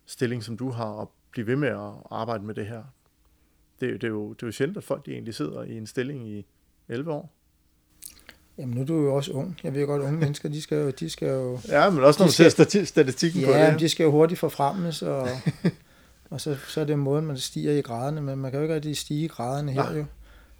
[0.06, 2.82] stilling, som du har, og blive ved med at arbejde med det her.
[3.80, 5.86] Det, det, er, jo, det er jo sjældent, at folk de egentlig sidder i en
[5.86, 6.46] stilling i
[6.88, 7.32] 11 år.
[8.58, 9.58] Jamen nu er du jo også ung.
[9.64, 10.90] Jeg ved godt, unge mennesker, de skal jo...
[10.90, 13.58] De skal jo ja, men også når man ser statistikken ja, på det.
[13.58, 15.28] Ja, de skal jo hurtigt forfremmes, og,
[16.30, 18.74] og så, så er det måden, man stiger i graderne, men man kan jo ikke
[18.74, 19.98] rigtig stige i graderne her Nej.
[19.98, 20.04] jo.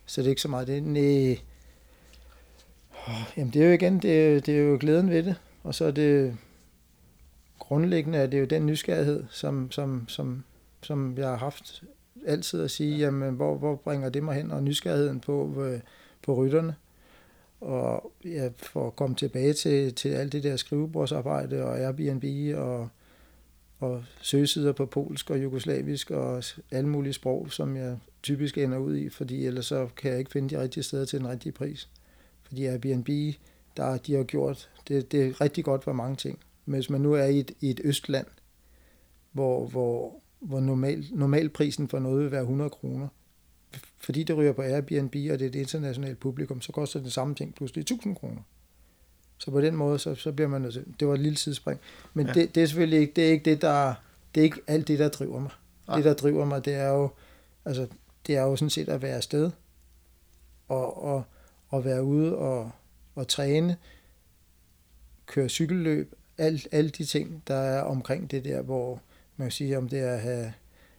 [0.07, 0.83] Så det er ikke så meget det.
[0.83, 1.39] Nej.
[3.37, 5.85] Jamen det er jo igen, det er, det er jo glæden ved det, og så
[5.85, 6.37] er det
[7.59, 10.45] grundlæggende, at det er jo den nysgerrighed, som, som, som,
[10.83, 11.83] som jeg har haft
[12.27, 15.65] altid at sige, jamen hvor, hvor bringer det mig hen, og nysgerrigheden på,
[16.23, 16.75] på rytterne.
[17.61, 22.89] Og ja, for at komme tilbage til, til alt det der skrivebordsarbejde og Airbnb og,
[23.79, 28.97] og søgesider på polsk og jugoslavisk og alle mulige sprog, som jeg typisk ender ud
[28.97, 31.89] i, fordi ellers så kan jeg ikke finde de rigtige steder til den rigtige pris.
[32.43, 33.09] Fordi Airbnb,
[33.77, 36.39] der de har gjort, det, det er rigtig godt for mange ting.
[36.67, 38.27] Men hvis man nu er i et, i et østland,
[39.33, 43.09] hvor, hvor, hvor normal, normalprisen for noget vil være 100 kroner,
[43.99, 47.35] fordi det ryger på Airbnb, og det er et internationalt publikum, så koster det samme
[47.35, 48.43] ting pludselig 1000 kroner.
[49.39, 50.85] Så på den måde, så, så bliver man nødt til.
[51.01, 51.81] Det var et lille sidespring.
[52.15, 52.33] Men ja.
[52.33, 53.95] det, det, er selvfølgelig ikke det, er ikke det, der,
[54.35, 55.51] det er ikke alt det, der driver mig.
[55.89, 55.97] Ja.
[55.97, 57.11] Det, der driver mig, det er jo,
[57.65, 57.87] altså,
[58.27, 59.51] det er jo sådan set at være afsted,
[60.69, 61.25] og, og,
[61.69, 62.71] og være ude og,
[63.15, 63.77] og træne,
[65.27, 69.01] køre cykelløb, alt, alle de ting, der er omkring det der, hvor
[69.41, 70.53] man kan sige, om det er at have,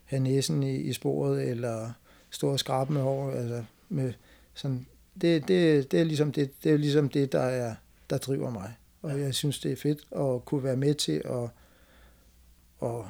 [0.03, 1.91] have næsen i, i sporet, eller
[2.29, 4.13] stå og skrabe med hår, altså med
[4.53, 4.85] sådan,
[5.21, 7.75] det, det, det, er ligesom det, det er ligesom det, der, er,
[8.09, 8.73] der driver mig.
[9.01, 11.49] Og jeg synes, det er fedt at kunne være med til at,
[12.89, 13.05] at,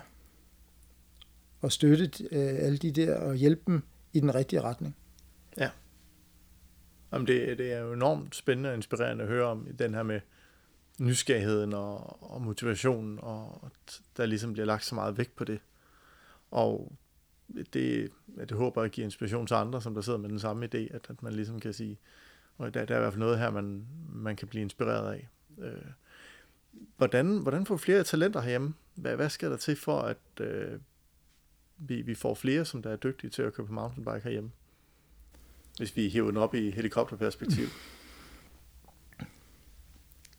[1.64, 4.96] at støtte øh, alle de der og hjælpe dem i den rigtige retning.
[5.58, 5.70] Ja.
[7.14, 10.20] Jamen det, det er jo enormt spændende og inspirerende at høre om den her med
[11.02, 13.72] nysgerrigheden og, og motivationen, og
[14.18, 15.60] der ligesom bliver lagt så meget vægt på det.
[16.52, 16.92] Og
[17.74, 20.78] det, det håber jeg giver inspiration til andre, som der sidder med den samme idé,
[20.78, 21.98] at, at man ligesom kan sige,
[22.58, 25.30] og der, der er i hvert fald noget her, man, man kan blive inspireret af.
[25.58, 25.92] Øh,
[26.98, 28.74] hvordan, hvordan får flere talenter herhjemme?
[28.96, 30.80] Hvad, hvad skal der til for, at øh,
[31.78, 34.52] vi, vi får flere, som der er dygtige til at køre på mountainbike herhjemme?
[35.78, 37.66] Hvis vi hiver den op i helikopterperspektiv.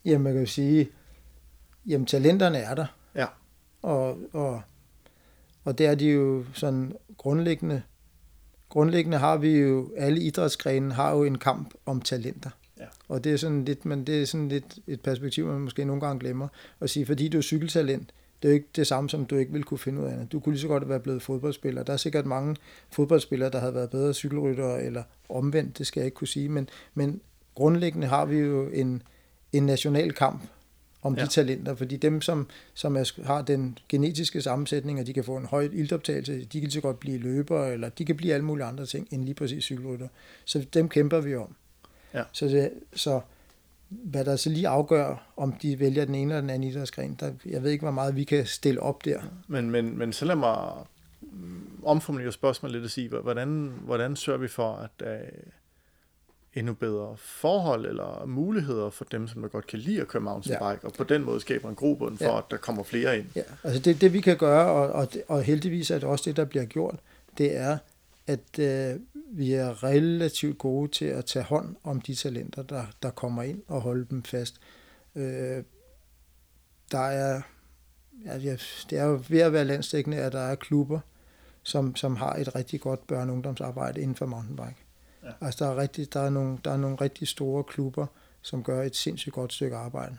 [0.04, 0.88] Jamen, man kan jo sige,
[1.86, 2.86] jamen talenterne er der.
[3.14, 3.26] Ja.
[3.82, 4.62] Og, og
[5.64, 7.82] og det er de jo sådan grundlæggende.
[8.68, 12.50] Grundlæggende har vi jo, alle idrætsgrene har jo en kamp om talenter.
[12.78, 12.84] Ja.
[13.08, 16.00] Og det er sådan lidt, men det er sådan lidt et perspektiv, man måske nogle
[16.00, 16.48] gange glemmer.
[16.80, 19.52] At sige, fordi du er cykeltalent, det er jo ikke det samme, som du ikke
[19.52, 20.28] vil kunne finde ud af.
[20.32, 21.82] Du kunne lige så godt være blevet fodboldspiller.
[21.82, 22.56] Der er sikkert mange
[22.90, 26.48] fodboldspillere, der havde været bedre cykelryttere, eller omvendt, det skal jeg ikke kunne sige.
[26.48, 27.20] Men, men
[27.54, 29.02] grundlæggende har vi jo en,
[29.52, 30.42] en national kamp
[31.02, 31.24] om ja.
[31.24, 35.36] de talenter, fordi dem, som, som er, har den genetiske sammensætning, og de kan få
[35.36, 38.64] en høj ildoptagelse, de kan så godt blive løber, eller de kan blive alle mulige
[38.64, 40.08] andre ting, end lige præcis cykelrytter.
[40.44, 41.54] Så dem kæmper vi om.
[42.14, 42.22] Ja.
[42.32, 43.20] Så, det, så
[43.88, 47.32] hvad der så lige afgør, om de vælger den ene eller den anden idrætsgren, der,
[47.46, 49.20] jeg ved ikke, hvor meget vi kan stille op der.
[49.46, 50.56] Men, men, men så lad mig
[51.84, 55.28] omformulere spørgsmålet lidt og sige, hvordan, hvordan sørger vi for, at, øh,
[56.54, 60.80] endnu bedre forhold eller muligheder for dem, som der godt kan lide at køre mountainbike,
[60.82, 60.88] ja.
[60.88, 62.38] og på den måde skaber en grobund for, ja.
[62.38, 63.26] at der kommer flere ind.
[63.34, 66.36] Ja, altså det, det vi kan gøre, og, og, og heldigvis er det også det,
[66.36, 66.96] der bliver gjort,
[67.38, 67.78] det er,
[68.26, 69.00] at øh,
[69.32, 73.62] vi er relativt gode til at tage hånd om de talenter, der, der kommer ind
[73.68, 74.60] og holde dem fast.
[75.14, 75.62] Øh,
[76.92, 77.42] der er,
[78.24, 78.38] ja,
[78.90, 81.00] det er jo ved at være landstækkende, at der er klubber,
[81.62, 84.81] som, som har et rigtig godt børne- og ungdomsarbejde inden for mountainbike.
[85.22, 85.30] Ja.
[85.40, 88.06] Altså, der er, rigtig, der, er nogle, der er nogle rigtig store klubber,
[88.42, 90.18] som gør et sindssygt godt stykke arbejde.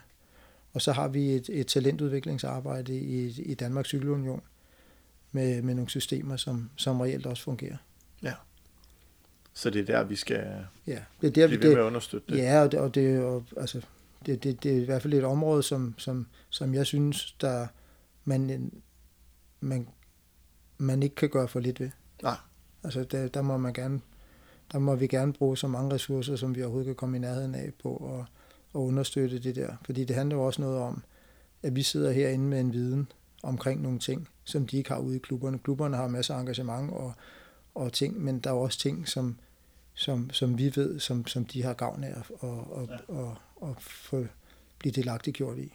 [0.74, 4.42] Og så har vi et, et talentudviklingsarbejde i, i Danmarks Cykelunion
[5.32, 7.78] med, med nogle systemer, som, som reelt også fungerer.
[8.24, 8.34] Ja.
[9.54, 12.34] Så det er der, vi skal ja, det er der, blive ved med at understøtte
[12.34, 12.38] det?
[12.38, 13.82] Ja, og det, og det, og, altså,
[14.26, 17.68] det, det, det er i hvert fald et område, som, som, som jeg synes, der
[18.26, 18.72] man,
[19.60, 19.88] man,
[20.78, 21.90] man ikke kan gøre for lidt ved.
[22.24, 22.38] Nej.
[22.84, 24.02] Altså, der, der må man gerne
[24.74, 27.56] der må vi gerne bruge så mange ressourcer, som vi overhovedet kan komme i nærheden
[27.56, 28.26] af på at,
[28.76, 29.76] at understøtte det der.
[29.86, 31.04] Fordi det handler jo også noget om,
[31.64, 33.12] at vi sidder herinde med en viden
[33.44, 35.60] omkring nogle ting, som de ikke har ude i klubberne.
[35.60, 37.14] Klubberne har masser af engagement og,
[37.76, 39.40] og ting, men der er også ting, som,
[39.94, 43.14] som, som vi ved, som, som de har gavn af at og, og, ja.
[43.14, 44.26] og, og få
[44.80, 45.74] blive delagtigt gjort i.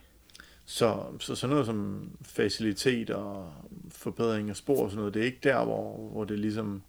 [0.64, 3.52] Så, så sådan noget som facilitet og
[3.88, 6.82] forbedring af spor og sådan noget, det er ikke der, hvor, hvor det ligesom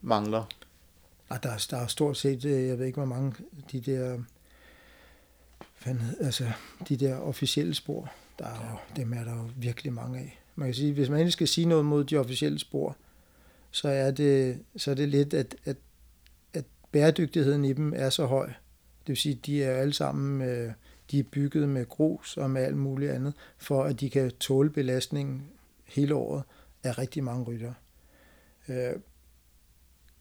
[0.00, 0.44] mangler?
[1.28, 3.34] Og der, der er stort set, øh, jeg ved ikke hvor mange,
[3.72, 4.18] de der,
[6.20, 6.50] altså,
[6.88, 10.38] de der officielle spor, der er jo, dem er der jo virkelig mange af.
[10.56, 12.96] Man kan sige, hvis man endelig skal sige noget mod de officielle spor,
[13.70, 15.76] så er det, så er det lidt, at, at,
[16.54, 18.46] at bæredygtigheden i dem er så høj.
[18.46, 20.72] Det vil sige, de er alle sammen øh,
[21.12, 24.70] de er bygget med grus og med alt muligt andet, for at de kan tåle
[24.70, 25.42] belastningen
[25.84, 26.42] hele året
[26.84, 27.72] af rigtig mange rytter.
[28.68, 28.92] Øh,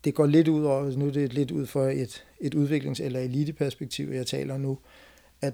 [0.04, 3.20] det går lidt ud over, nu er det lidt ud for et, et udviklings- eller
[3.20, 4.78] eliteperspektiv, jeg taler nu,
[5.42, 5.54] at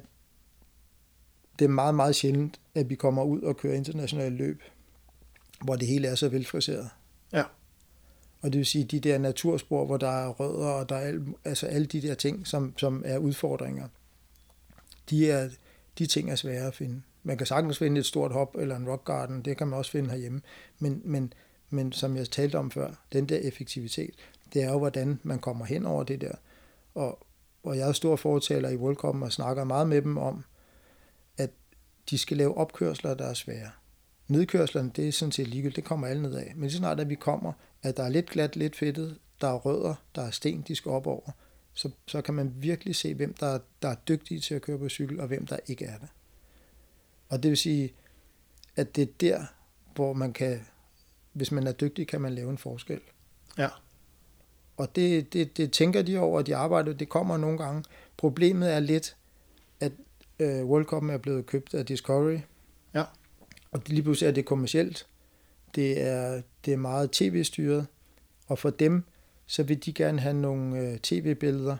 [1.59, 4.61] det er meget, meget sjældent, at vi kommer ud og kører internationale løb,
[5.63, 6.89] hvor det hele er så velfriseret.
[7.33, 7.43] Ja.
[8.41, 11.25] Og det vil sige, de der naturspor, hvor der er rødder, og der er al,
[11.45, 13.87] altså alle de der ting, som, som er udfordringer,
[15.09, 15.49] de, er,
[15.97, 17.01] de ting er svære at finde.
[17.23, 19.91] Man kan sagtens finde et stort hop eller en rock garden, det kan man også
[19.91, 20.41] finde herhjemme.
[20.79, 21.33] Men, men,
[21.69, 24.15] men som jeg talte om før, den der effektivitet,
[24.53, 26.35] det er jo, hvordan man kommer hen over det der.
[26.95, 27.27] Og,
[27.63, 30.43] og jeg er stor fortaler i Worldcom og snakker meget med dem om,
[31.37, 31.49] at
[32.09, 33.71] de skal lave opkørsler, der er svære.
[34.27, 36.53] Nedkørslerne, det er sådan set ligegyldigt, det kommer alle ned af.
[36.55, 39.53] Men så snart at vi kommer, at der er lidt glat, lidt fedtet, der er
[39.53, 41.31] rødder, der er sten, de skal op over,
[41.73, 44.89] så, så kan man virkelig se, hvem der, der er dygtige til at køre på
[44.89, 46.07] cykel, og hvem der ikke er det.
[47.29, 47.93] Og det vil sige,
[48.75, 49.45] at det er der,
[49.95, 50.61] hvor man kan,
[51.33, 53.01] hvis man er dygtig, kan man lave en forskel.
[53.57, 53.69] Ja.
[54.77, 57.83] Og det, det, det tænker de over, at de arbejder, det kommer nogle gange.
[58.17, 59.15] Problemet er lidt,
[59.79, 59.91] at
[60.39, 62.39] øh, World Cup er blevet købt af Discovery.
[62.93, 63.03] Ja.
[63.71, 65.07] Og lige pludselig er det kommercielt.
[65.75, 67.87] Det er, det er meget tv-styret.
[68.47, 69.03] Og for dem,
[69.45, 71.77] så vil de gerne have nogle øh, tv-billeder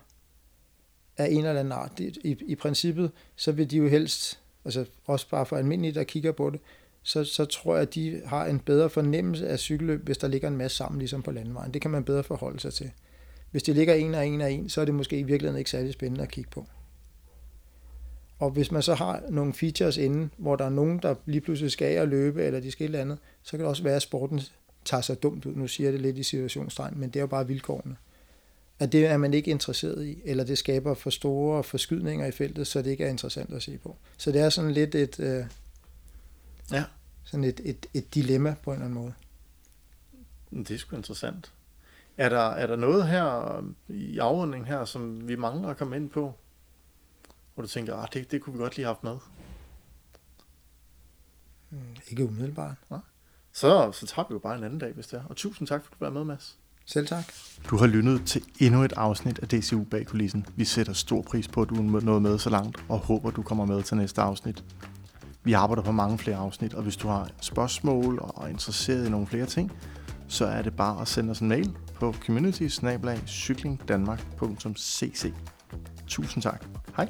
[1.17, 1.99] af en eller anden art.
[1.99, 6.31] I, I princippet, så vil de jo helst, altså også bare for almindelige, der kigger
[6.31, 6.59] på det,
[7.07, 10.47] så, så tror jeg, at de har en bedre fornemmelse af cykelløb, hvis der ligger
[10.47, 11.73] en masse sammen, ligesom på landevejen.
[11.73, 12.91] Det kan man bedre forholde sig til.
[13.51, 15.69] Hvis det ligger en og en og en, så er det måske i virkeligheden ikke
[15.69, 16.65] særlig spændende at kigge på.
[18.39, 21.71] Og hvis man så har nogle features inde, hvor der er nogen, der lige pludselig
[21.71, 24.01] skal og løbe, eller de skal et eller andet, så kan det også være, at
[24.01, 24.41] sporten
[24.85, 25.55] tager sig dumt ud.
[25.55, 27.95] Nu siger jeg det lidt i situationstegn, men det er jo bare vilkårene.
[28.79, 32.67] At det er man ikke interesseret i, eller det skaber for store forskydninger i feltet,
[32.67, 33.95] så det ikke er interessant at se på.
[34.17, 35.45] Så det er sådan lidt et, øh,
[36.71, 36.83] ja
[37.27, 39.13] sådan et, et, et dilemma på en eller anden måde.
[40.51, 41.53] Det er sgu interessant.
[42.17, 46.09] Er der, er der noget her i afrundingen her, som vi mangler at komme ind
[46.09, 46.33] på?
[47.53, 49.17] Hvor du tænker, ah, det, det kunne vi godt lige have haft med?
[51.69, 52.75] Mm, ikke umiddelbart.
[52.89, 52.99] Nej.
[53.51, 55.23] Så, så tager vi jo bare en anden dag, hvis det er.
[55.23, 56.57] Og tusind tak, for at du var med, Mads.
[56.85, 57.25] Selv tak.
[57.69, 60.45] Du har lyttet til endnu et afsnit af DCU bag kulissen.
[60.55, 63.43] Vi sætter stor pris på, at du er nået med så langt, og håber, du
[63.43, 64.63] kommer med til næste afsnit.
[65.47, 69.09] Vi arbejder på mange flere afsnit, og hvis du har spørgsmål og er interesseret i
[69.09, 69.71] nogle flere ting,
[70.27, 72.67] så er det bare at sende os en mail på community
[76.07, 76.65] Tusind tak.
[76.97, 77.09] Hej.